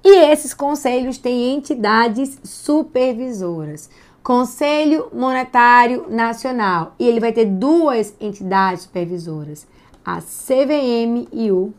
[0.04, 3.90] E esses conselhos têm entidades supervisoras.
[4.24, 6.96] Conselho Monetário Nacional.
[7.00, 9.68] E ele vai ter duas entidades supervisoras,
[10.06, 11.74] a CVM e o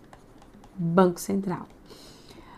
[0.74, 1.66] Banco Central.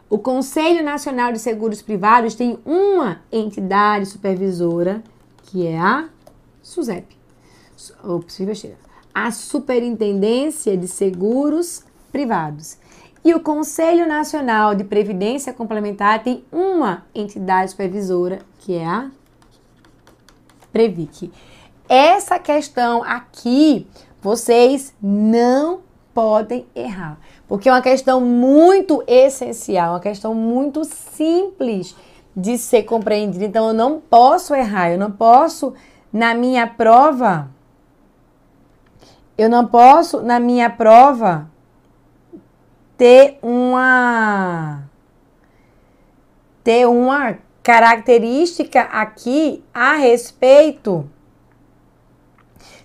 [0.08, 5.02] O Conselho Nacional de Seguros Privados tem uma entidade supervisora,
[5.42, 6.08] que é a
[6.62, 7.16] SUSEP.
[8.02, 8.38] Ops,
[9.12, 12.78] a Superintendência de Seguros Privados.
[13.24, 19.10] E o Conselho Nacional de Previdência Complementar tem uma entidade supervisora, que é a
[20.74, 21.32] Previc.
[21.88, 23.86] Essa questão aqui,
[24.20, 27.16] vocês não podem errar,
[27.46, 31.94] porque é uma questão muito essencial, uma questão muito simples
[32.36, 33.44] de ser compreendida.
[33.44, 35.74] Então, eu não posso errar, eu não posso,
[36.12, 37.48] na minha prova,
[39.38, 41.48] eu não posso, na minha prova,
[42.96, 44.82] ter uma
[46.64, 51.10] ter uma característica aqui a respeito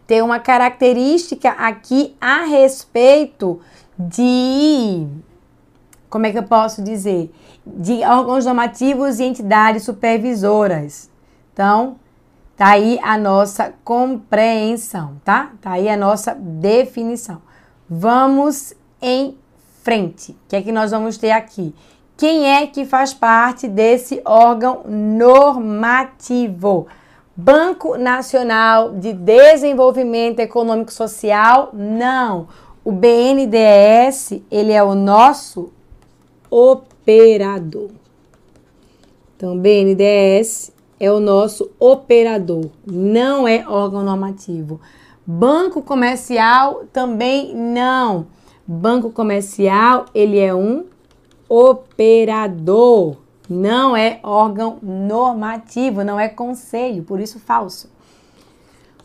[0.10, 3.62] tem uma característica aqui a respeito
[3.96, 5.06] de
[6.10, 7.32] como é que eu posso dizer?
[7.64, 11.12] De órgãos normativos e entidades supervisoras.
[11.54, 11.98] Então,
[12.58, 15.52] tá aí a nossa compreensão, tá?
[15.62, 17.40] Tá aí a nossa definição.
[17.88, 19.38] Vamos em
[19.84, 20.32] frente.
[20.32, 21.76] O que é que nós vamos ter aqui?
[22.20, 26.86] Quem é que faz parte desse órgão normativo?
[27.34, 31.70] Banco Nacional de Desenvolvimento Econômico Social?
[31.72, 32.50] Não.
[32.84, 35.72] O BNDES, ele é o nosso
[36.50, 37.90] operador.
[39.38, 44.82] Então, BNDES é o nosso operador, não é órgão normativo.
[45.26, 48.28] Banco comercial também não.
[48.68, 50.84] Banco comercial, ele é um
[51.50, 53.18] operador,
[53.50, 57.90] não é órgão normativo, não é conselho, por isso falso.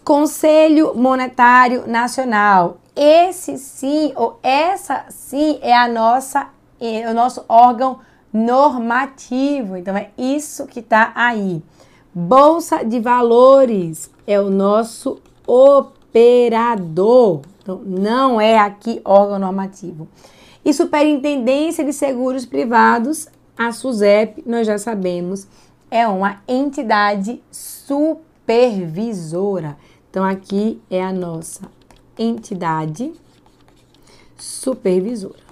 [0.05, 2.77] Conselho Monetário Nacional.
[2.95, 8.01] Esse sim, ou essa sim, é a nossa é o nosso órgão
[8.33, 9.77] normativo.
[9.77, 11.63] Então é isso que está aí.
[12.15, 17.41] Bolsa de Valores é o nosso operador.
[17.63, 20.07] Então, não é aqui órgão normativo.
[20.65, 25.47] E Superintendência de Seguros Privados, a SUSEP, nós já sabemos,
[25.91, 29.77] é uma entidade supervisora.
[30.11, 31.71] Então, aqui é a nossa
[32.19, 33.13] entidade
[34.37, 35.45] supervisora.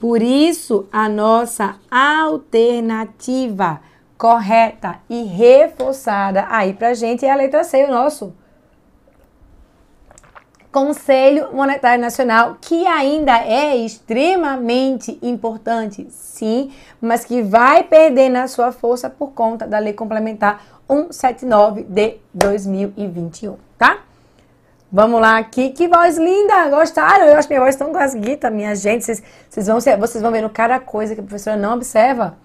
[0.00, 3.80] Por isso, a nossa alternativa
[4.16, 8.32] correta e reforçada aí pra gente é a letra C, o nosso
[10.76, 16.70] Conselho Monetário Nacional, que ainda é extremamente importante, sim,
[17.00, 23.56] mas que vai perder na sua força por conta da Lei Complementar 179 de 2021,
[23.78, 24.00] tá?
[24.92, 25.70] Vamos lá aqui.
[25.70, 26.68] Que voz linda!
[26.68, 27.24] Gostaram?
[27.24, 29.02] Eu acho que minha voz tão gasguita, minha gente.
[29.02, 32.36] Vocês, vão, vocês vão vendo cada coisa que a professora não observa.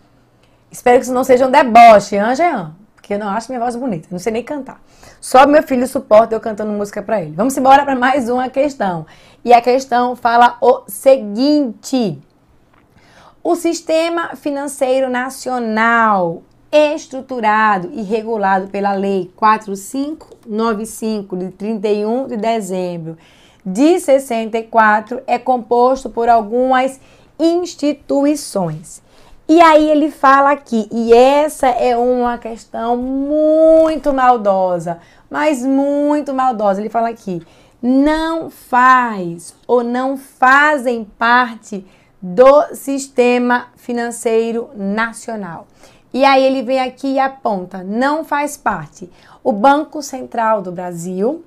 [0.72, 2.81] Espero que isso não seja um deboche, hein, Jean?
[3.12, 4.08] Porque eu não acho minha voz bonita.
[4.10, 4.82] Não sei nem cantar.
[5.20, 7.34] Só meu filho suporta eu cantando música para ele.
[7.36, 9.06] Vamos embora para mais uma questão.
[9.44, 12.18] E a questão fala o seguinte:
[13.44, 16.42] O sistema financeiro nacional
[16.72, 23.18] estruturado e regulado pela Lei 4595 de 31 de dezembro
[23.66, 26.98] de 64 é composto por algumas
[27.38, 29.04] instituições.
[29.52, 35.00] E aí ele fala aqui, e essa é uma questão muito maldosa,
[35.30, 36.80] mas muito maldosa.
[36.80, 37.46] Ele fala aqui:
[37.82, 41.86] não faz ou não fazem parte
[42.22, 45.68] do sistema financeiro nacional.
[46.14, 49.12] E aí ele vem aqui e aponta: não faz parte
[49.44, 51.44] o Banco Central do Brasil,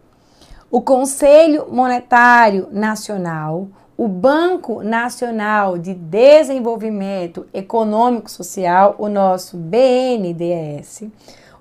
[0.71, 3.67] o Conselho Monetário Nacional,
[3.97, 11.05] o Banco Nacional de Desenvolvimento Econômico Social, o nosso BNDES,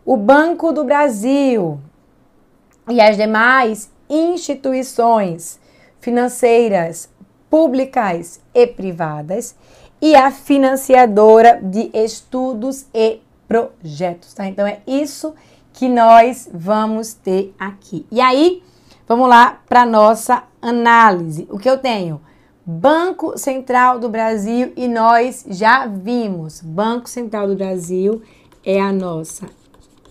[0.05, 1.79] o Banco do Brasil
[2.89, 5.59] e as demais instituições
[5.99, 7.09] financeiras
[7.49, 9.55] públicas e privadas
[10.01, 14.47] e a financiadora de estudos e projetos, tá?
[14.47, 15.33] Então é isso
[15.71, 18.05] que nós vamos ter aqui.
[18.11, 18.61] E aí,
[19.07, 21.47] vamos lá para nossa análise.
[21.49, 22.21] O que eu tenho?
[22.65, 26.61] Banco Central do Brasil e nós já vimos.
[26.61, 28.21] Banco Central do Brasil
[28.63, 29.47] é a nossa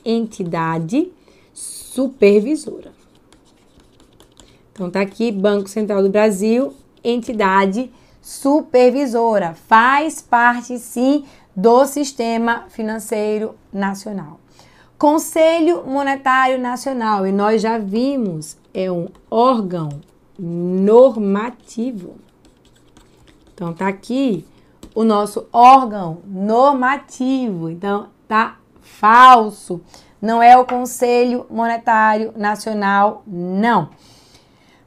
[0.04, 1.10] entidade
[1.54, 2.92] supervisora.
[4.72, 6.74] Então tá aqui Banco Central do Brasil,
[7.04, 7.90] entidade
[8.20, 11.24] supervisora faz parte sim
[11.54, 14.41] do sistema financeiro nacional.
[15.02, 19.88] Conselho Monetário Nacional, e nós já vimos, é um órgão
[20.38, 22.14] normativo.
[23.52, 24.46] Então tá aqui
[24.94, 27.68] o nosso órgão normativo.
[27.68, 29.80] Então tá falso.
[30.20, 33.88] Não é o Conselho Monetário Nacional, não.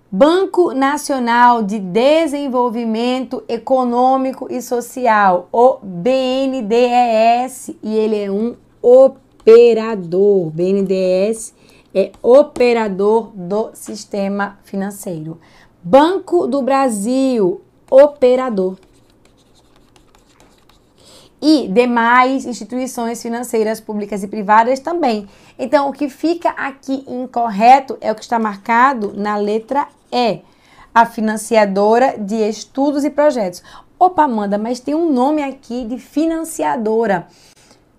[0.10, 8.56] Banco Nacional de Desenvolvimento Econômico e Social, o BNDES, e ele é um
[9.46, 10.50] operador.
[10.50, 11.54] BNDES
[11.94, 15.40] é operador do sistema financeiro.
[15.84, 18.76] Banco do Brasil, operador.
[21.40, 25.28] E demais instituições financeiras públicas e privadas também.
[25.60, 30.40] Então, o que fica aqui incorreto é o que está marcado na letra é
[30.92, 33.62] a financiadora de estudos e projetos.
[34.00, 37.28] Opa, Amanda, mas tem um nome aqui de financiadora.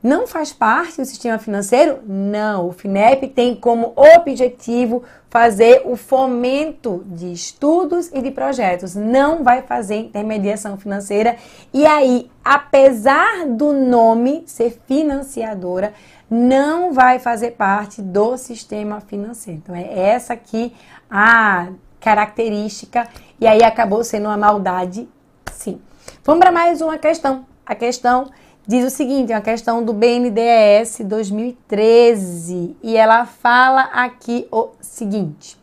[0.07, 1.99] Não faz parte do sistema financeiro?
[2.07, 2.69] Não.
[2.69, 8.95] O FINEP tem como objetivo fazer o fomento de estudos e de projetos.
[8.95, 11.35] Não vai fazer intermediação financeira.
[11.75, 15.93] E aí, apesar do nome ser financiadora,
[16.31, 19.61] não vai fazer parte do sistema financeiro.
[19.61, 20.73] Então, é essa aqui
[21.11, 21.67] a
[21.99, 23.09] característica
[23.41, 25.09] e aí acabou sendo uma maldade,
[25.51, 25.81] sim.
[26.23, 27.45] Vamos para mais uma questão.
[27.67, 28.31] A questão
[28.67, 35.57] diz o seguinte, é uma questão do BNDES 2013 e ela fala aqui o seguinte.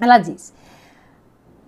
[0.00, 0.52] Ela diz: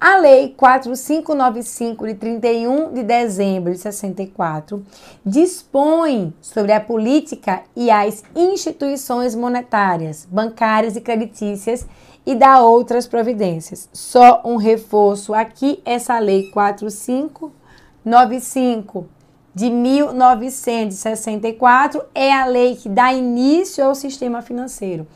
[0.01, 4.85] a Lei 4595 de 31 de dezembro de 64
[5.25, 11.87] dispõe sobre a política e as instituições monetárias, bancárias e creditícias
[12.27, 13.89] e dá outras providências.
[13.93, 19.14] Só um reforço aqui, essa lei 4595
[19.55, 25.07] de 1964 é a lei que dá início ao sistema financeiro.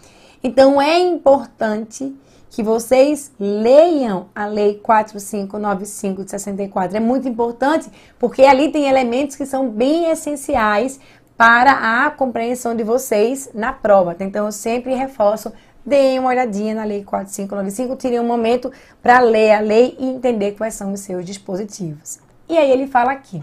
[0.43, 2.17] Então é importante
[2.51, 6.97] que vocês leiam a Lei 4595 de 64.
[6.97, 10.99] É muito importante porque ali tem elementos que são bem essenciais
[11.37, 14.17] para a compreensão de vocês na prova.
[14.19, 15.53] Então, eu sempre reforço
[15.87, 18.71] deem uma olhadinha na Lei 4595, tirem um momento
[19.03, 22.19] para ler a lei e entender quais são os seus dispositivos.
[22.49, 23.43] E aí ele fala aqui: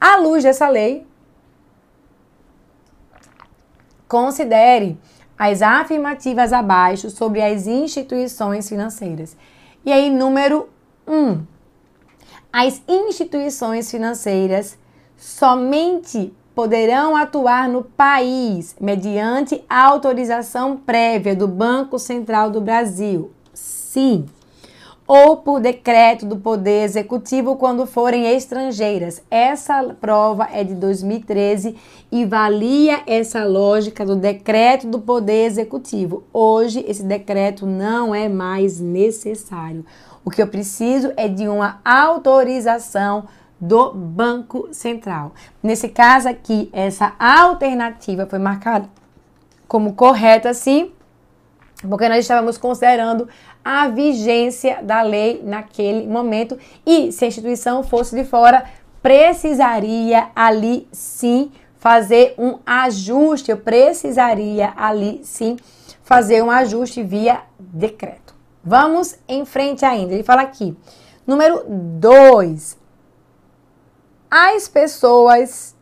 [0.00, 1.06] à luz dessa lei,
[4.08, 4.98] considere
[5.38, 9.36] as afirmativas abaixo sobre as instituições financeiras.
[9.84, 10.68] E aí, número
[11.06, 11.12] 1.
[11.12, 11.46] Um,
[12.52, 14.78] as instituições financeiras
[15.16, 23.30] somente poderão atuar no país mediante autorização prévia do Banco Central do Brasil.
[23.52, 24.24] Sim.
[25.06, 29.22] Ou por decreto do Poder Executivo quando forem estrangeiras.
[29.30, 31.76] Essa prova é de 2013
[32.10, 36.24] e valia essa lógica do decreto do Poder Executivo.
[36.32, 39.84] Hoje, esse decreto não é mais necessário.
[40.24, 43.28] O que eu preciso é de uma autorização
[43.60, 45.32] do Banco Central.
[45.62, 48.88] Nesse caso aqui, essa alternativa foi marcada
[49.66, 50.92] como correta, sim,
[51.82, 53.28] porque nós estávamos considerando
[53.68, 56.56] a vigência da lei naquele momento
[56.86, 58.64] e se a instituição fosse de fora,
[59.02, 65.56] precisaria ali sim fazer um ajuste, eu precisaria ali sim
[66.04, 68.36] fazer um ajuste via decreto.
[68.62, 70.14] Vamos em frente ainda.
[70.14, 70.76] Ele fala aqui,
[71.26, 72.78] número 2,
[74.30, 75.74] as pessoas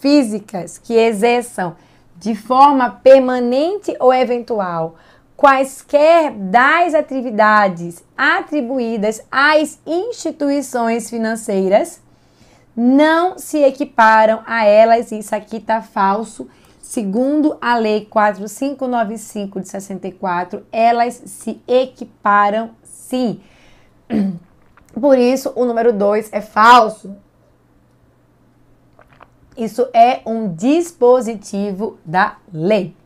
[0.00, 1.76] físicas que exerçam
[2.16, 4.96] de forma permanente ou eventual
[5.38, 12.02] quaisquer das atividades atribuídas às instituições financeiras
[12.76, 16.48] não se equiparam a elas, isso aqui está falso.
[16.82, 23.40] Segundo a Lei 4595 de 64, elas se equiparam sim.
[25.00, 27.14] Por isso, o número 2 é falso.
[29.56, 32.97] Isso é um dispositivo da lei.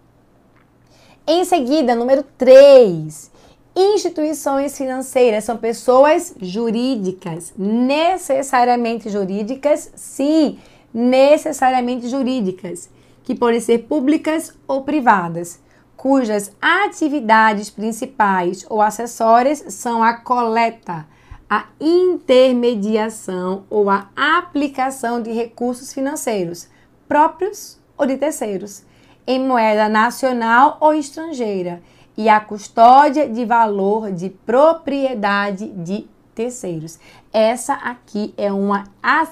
[1.25, 3.31] Em seguida, número 3.
[3.77, 5.45] Instituições financeiras.
[5.45, 10.59] São pessoas jurídicas, necessariamente jurídicas, sim,
[10.93, 12.91] necessariamente jurídicas,
[13.23, 15.61] que podem ser públicas ou privadas,
[15.97, 21.07] cujas atividades principais ou acessórias são a coleta,
[21.49, 26.69] a intermediação ou a aplicação de recursos financeiros,
[27.07, 28.83] próprios ou de terceiros,
[29.27, 31.83] em moeda nacional ou estrangeira,
[32.17, 36.99] e a custódia de valor de propriedade de terceiros.
[37.33, 38.85] Essa aqui é uma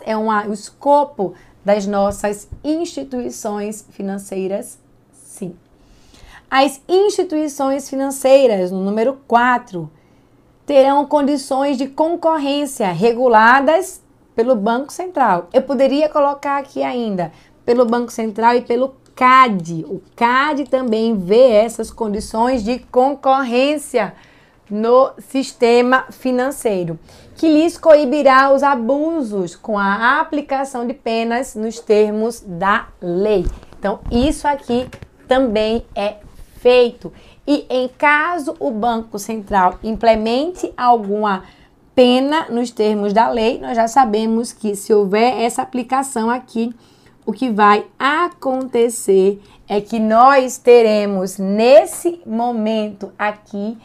[0.05, 1.35] é uma, o escopo
[1.65, 4.79] das nossas instituições financeiras,
[5.13, 5.55] sim.
[6.51, 9.91] As instituições financeiras, no número 4,
[10.67, 14.03] terão condições de concorrência reguladas
[14.35, 15.49] pelo Banco Central.
[15.53, 17.31] Eu poderia colocar aqui ainda
[17.65, 18.89] pelo Banco Central e pelo
[19.21, 19.85] CAD.
[19.87, 24.15] O CAD também vê essas condições de concorrência
[24.71, 26.99] no sistema financeiro,
[27.37, 33.45] que lhes coibirá os abusos com a aplicação de penas nos termos da lei.
[33.79, 34.89] Então, isso aqui
[35.29, 36.17] também é
[36.57, 37.13] feito.
[37.47, 41.45] E em caso o Banco Central implemente alguma
[41.95, 46.75] pena nos termos da lei, nós já sabemos que se houver essa aplicação aqui,
[47.31, 53.79] o que vai acontecer é que nós teremos nesse momento aqui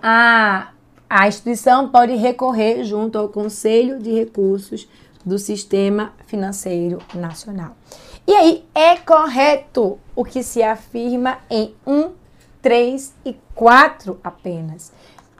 [0.00, 0.68] a
[1.10, 4.88] a instituição pode recorrer junto ao Conselho de Recursos
[5.22, 7.76] do Sistema Financeiro Nacional.
[8.26, 12.12] E aí é correto o que se afirma em um
[12.62, 14.90] 3 e 4 apenas.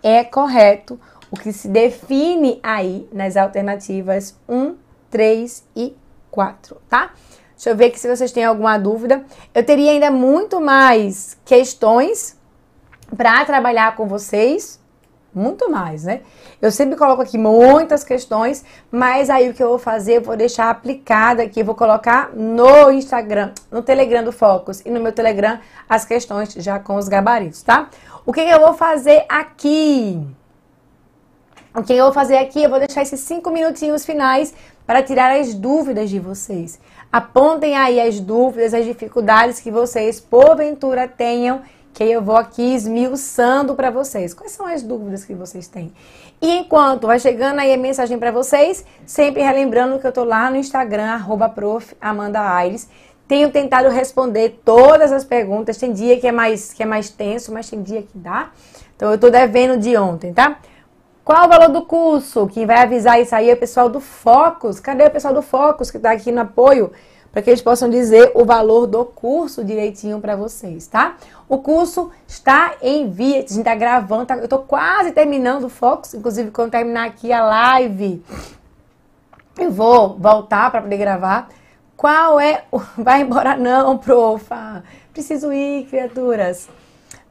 [0.03, 1.01] É correto
[1.31, 4.75] o que se define aí nas alternativas 1,
[5.11, 5.97] 3 e
[6.33, 7.13] 4, tá?
[7.63, 9.25] Deixa eu ver aqui se vocês têm alguma dúvida.
[9.55, 12.37] Eu teria ainda muito mais questões
[13.17, 14.81] para trabalhar com vocês,
[15.33, 16.23] muito mais, né?
[16.61, 20.37] Eu sempre coloco aqui muitas questões, mas aí o que eu vou fazer, eu vou
[20.37, 25.61] deixar aplicado aqui, vou colocar no Instagram, no Telegram do Focus e no meu Telegram
[25.89, 27.89] as questões já com os gabaritos, tá?
[28.27, 30.21] O que eu vou fazer aqui?
[31.73, 32.61] O que eu vou fazer aqui?
[32.61, 34.53] Eu vou deixar esses cinco minutinhos finais
[34.85, 36.81] para tirar as dúvidas de vocês.
[37.13, 41.61] Apontem aí as dúvidas, as dificuldades que vocês porventura tenham
[41.93, 44.33] que eu vou aqui esmiuçando para vocês.
[44.33, 45.93] Quais são as dúvidas que vocês têm?
[46.41, 50.51] E enquanto vai chegando aí a mensagem para vocês, sempre relembrando que eu tô lá
[50.51, 51.55] no Instagram, arroba.
[53.29, 55.77] Tenho tentado responder todas as perguntas.
[55.77, 58.51] Tem dia que é mais, que é mais tenso, mas tem dia que dá.
[58.97, 60.59] Então eu tô devendo de ontem, tá?
[61.25, 62.49] Qual o valor do curso?
[62.49, 64.81] Quem vai avisar isso aí é o pessoal do Focus.
[64.81, 66.93] Cadê o pessoal do Focus que está aqui no apoio?
[67.31, 71.17] Para que eles possam dizer o valor do curso direitinho para vocês, tá?
[71.49, 74.37] O curso está em via, a gente está gravando, tá?
[74.37, 78.23] eu estou quase terminando o Focus, inclusive quando terminar aqui a live,
[79.59, 81.49] eu vou voltar para poder gravar.
[81.97, 82.65] Qual é.
[82.99, 84.83] Vai embora, não, profa.
[85.13, 86.69] Preciso ir, criaturas.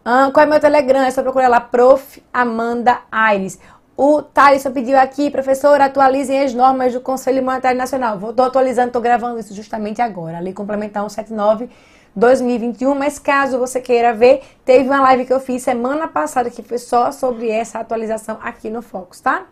[0.04, 1.02] Ah, qual é meu Telegram?
[1.02, 2.24] É só procurar lá, Prof.
[2.34, 3.60] Amanda Aires.
[4.04, 8.16] O Thaleson pediu aqui, professor, atualizem as normas do Conselho Monetário Nacional.
[8.32, 10.38] Estou atualizando, estou gravando isso justamente agora.
[10.38, 11.70] A Lei Complementar 179
[12.16, 16.64] 2021, mas caso você queira ver, teve uma live que eu fiz semana passada que
[16.64, 19.46] foi só sobre essa atualização aqui no Focus, tá?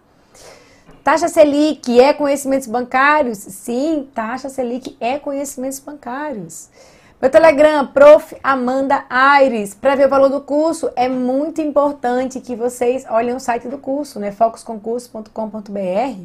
[1.04, 3.38] Taxa Selic é conhecimentos bancários?
[3.38, 6.72] Sim, taxa Selic é conhecimentos bancários.
[7.22, 8.34] Meu Telegram, Prof.
[8.42, 9.74] Amanda Aires.
[9.74, 13.78] Para ver o valor do curso, é muito importante que vocês olhem o site do
[13.78, 14.32] curso, né?
[14.32, 16.24] focusconcurso.com.br.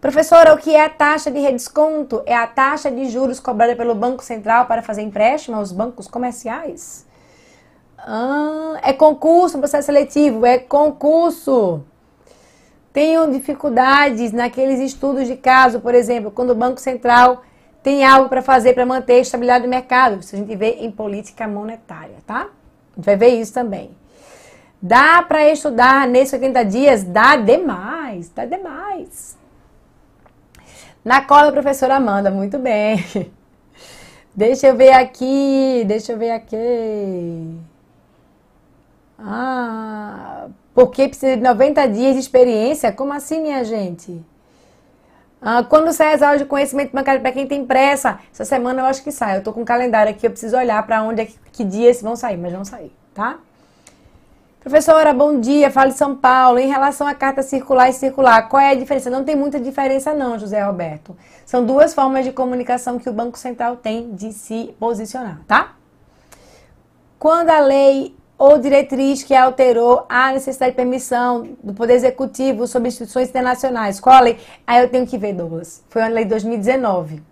[0.00, 2.24] Professora, o que é a taxa de redesconto?
[2.26, 7.06] É a taxa de juros cobrada pelo Banco Central para fazer empréstimo aos bancos comerciais?
[7.96, 11.84] Ah, é concurso, processo seletivo, é concurso.
[12.92, 17.44] Tenho dificuldades naqueles estudos de caso, por exemplo, quando o Banco Central
[17.82, 20.20] tem algo para fazer para manter a estabilidade do mercado.
[20.20, 22.48] Isso a gente vê em política monetária, tá?
[22.92, 23.90] A gente vai ver isso também.
[24.80, 27.04] Dá para estudar nesses 80 dias?
[27.04, 29.36] Dá demais, dá demais.
[31.04, 33.04] Na cola, professora Amanda, muito bem.
[34.34, 37.58] Deixa eu ver aqui, deixa eu ver aqui.
[39.18, 42.90] Ah, porque precisa de 90 dias de experiência?
[42.90, 44.24] Como assim, minha gente?
[45.44, 48.20] Ah, quando sai as aulas de conhecimento bancário para quem tem pressa?
[48.32, 49.36] Essa semana eu acho que sai.
[49.36, 52.00] Eu tô com o calendário aqui, eu preciso olhar para onde é que, que dias
[52.00, 53.38] vão sair, mas vão sair, tá?
[54.60, 55.68] Professora, bom dia.
[55.72, 56.60] Fala de São Paulo.
[56.60, 59.10] Em relação à carta circular e circular, qual é a diferença?
[59.10, 61.16] Não tem muita diferença, não, José Roberto.
[61.44, 65.74] São duas formas de comunicação que o Banco Central tem de se posicionar, tá?
[67.18, 72.88] Quando a lei ou diretriz que alterou a necessidade de permissão do Poder Executivo sobre
[72.88, 74.00] instituições internacionais.
[74.00, 74.36] Qual a lei?
[74.66, 75.84] Aí eu tenho que ver, Douglas.
[75.88, 77.22] Foi a lei de 2019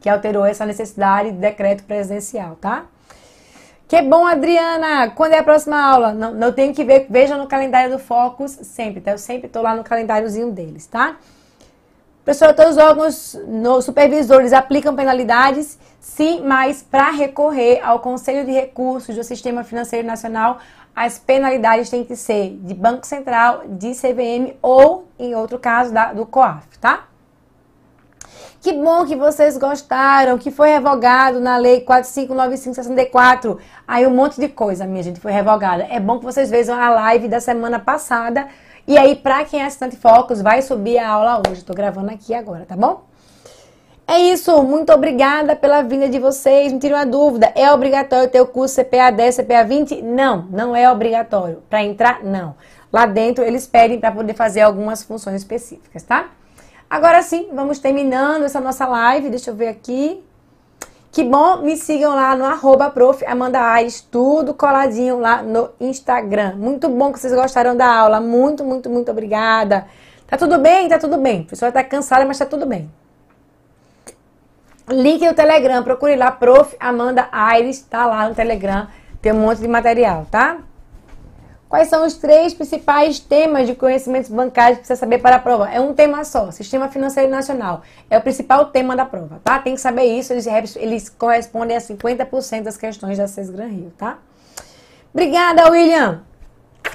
[0.00, 2.86] que alterou essa necessidade de decreto presidencial, tá?
[3.86, 5.10] Que bom, Adriana!
[5.10, 6.14] Quando é a próxima aula?
[6.14, 9.10] Não, não tenho que ver, veja no calendário do Focus sempre, tá?
[9.10, 11.18] Eu sempre estou lá no calendáriozinho deles, tá?
[12.26, 15.78] Professora, todos os órgãos no, supervisores aplicam penalidades?
[16.00, 20.58] Sim, mas para recorrer ao Conselho de Recursos do Sistema Financeiro Nacional,
[20.92, 26.12] as penalidades têm que ser de Banco Central, de CVM ou, em outro caso, da,
[26.12, 27.04] do COAF, tá?
[28.60, 33.60] Que bom que vocês gostaram, que foi revogado na Lei 459564.
[33.86, 35.86] Aí um monte de coisa, minha gente, foi revogada.
[35.88, 38.48] É bom que vocês vejam a live da semana passada
[38.86, 41.60] e aí, para quem é assistente Focus, vai subir a aula hoje.
[41.60, 43.04] Estou gravando aqui agora, tá bom?
[44.08, 46.72] É isso, muito obrigada pela vinda de vocês.
[46.72, 50.02] Me tire uma dúvida: é obrigatório ter o curso CPA 10, CPA 20?
[50.02, 51.62] Não, não é obrigatório.
[51.68, 52.54] Para entrar, não.
[52.92, 56.30] Lá dentro eles pedem para poder fazer algumas funções específicas, tá?
[56.88, 59.28] Agora sim, vamos terminando essa nossa live.
[59.28, 60.24] Deixa eu ver aqui.
[61.10, 63.24] Que bom, me sigam lá no arroba prof.
[63.24, 66.56] Amanda Aires, tudo coladinho lá no Instagram.
[66.56, 68.20] Muito bom que vocês gostaram da aula.
[68.20, 69.86] Muito, muito, muito obrigada.
[70.26, 70.88] Tá tudo bem?
[70.88, 71.42] Tá tudo bem.
[71.42, 72.90] A pessoa tá cansada, mas tá tudo bem.
[74.88, 76.76] Link no Telegram, procure lá, prof.
[76.78, 78.86] Amanda Aires, tá lá no Telegram.
[79.20, 80.58] Tem um monte de material, tá?
[81.68, 85.68] Quais são os três principais temas de conhecimentos bancários que precisa saber para a prova?
[85.68, 87.82] É um tema só, Sistema Financeiro Nacional.
[88.08, 89.58] É o principal tema da prova, tá?
[89.58, 94.18] Tem que saber isso, eles, eles correspondem a 50% das questões da Sesgran Rio, tá?
[95.12, 96.22] Obrigada, William!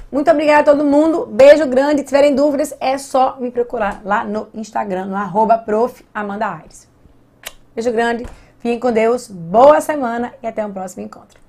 [0.10, 1.26] Muito obrigada a todo mundo.
[1.26, 2.02] Beijo grande.
[2.02, 5.66] Se tiverem dúvidas, é só me procurar lá no Instagram, no arroba.
[7.74, 8.26] Beijo grande.
[8.60, 9.28] Fiquem com Deus.
[9.28, 11.41] Boa semana e até o próximo encontro.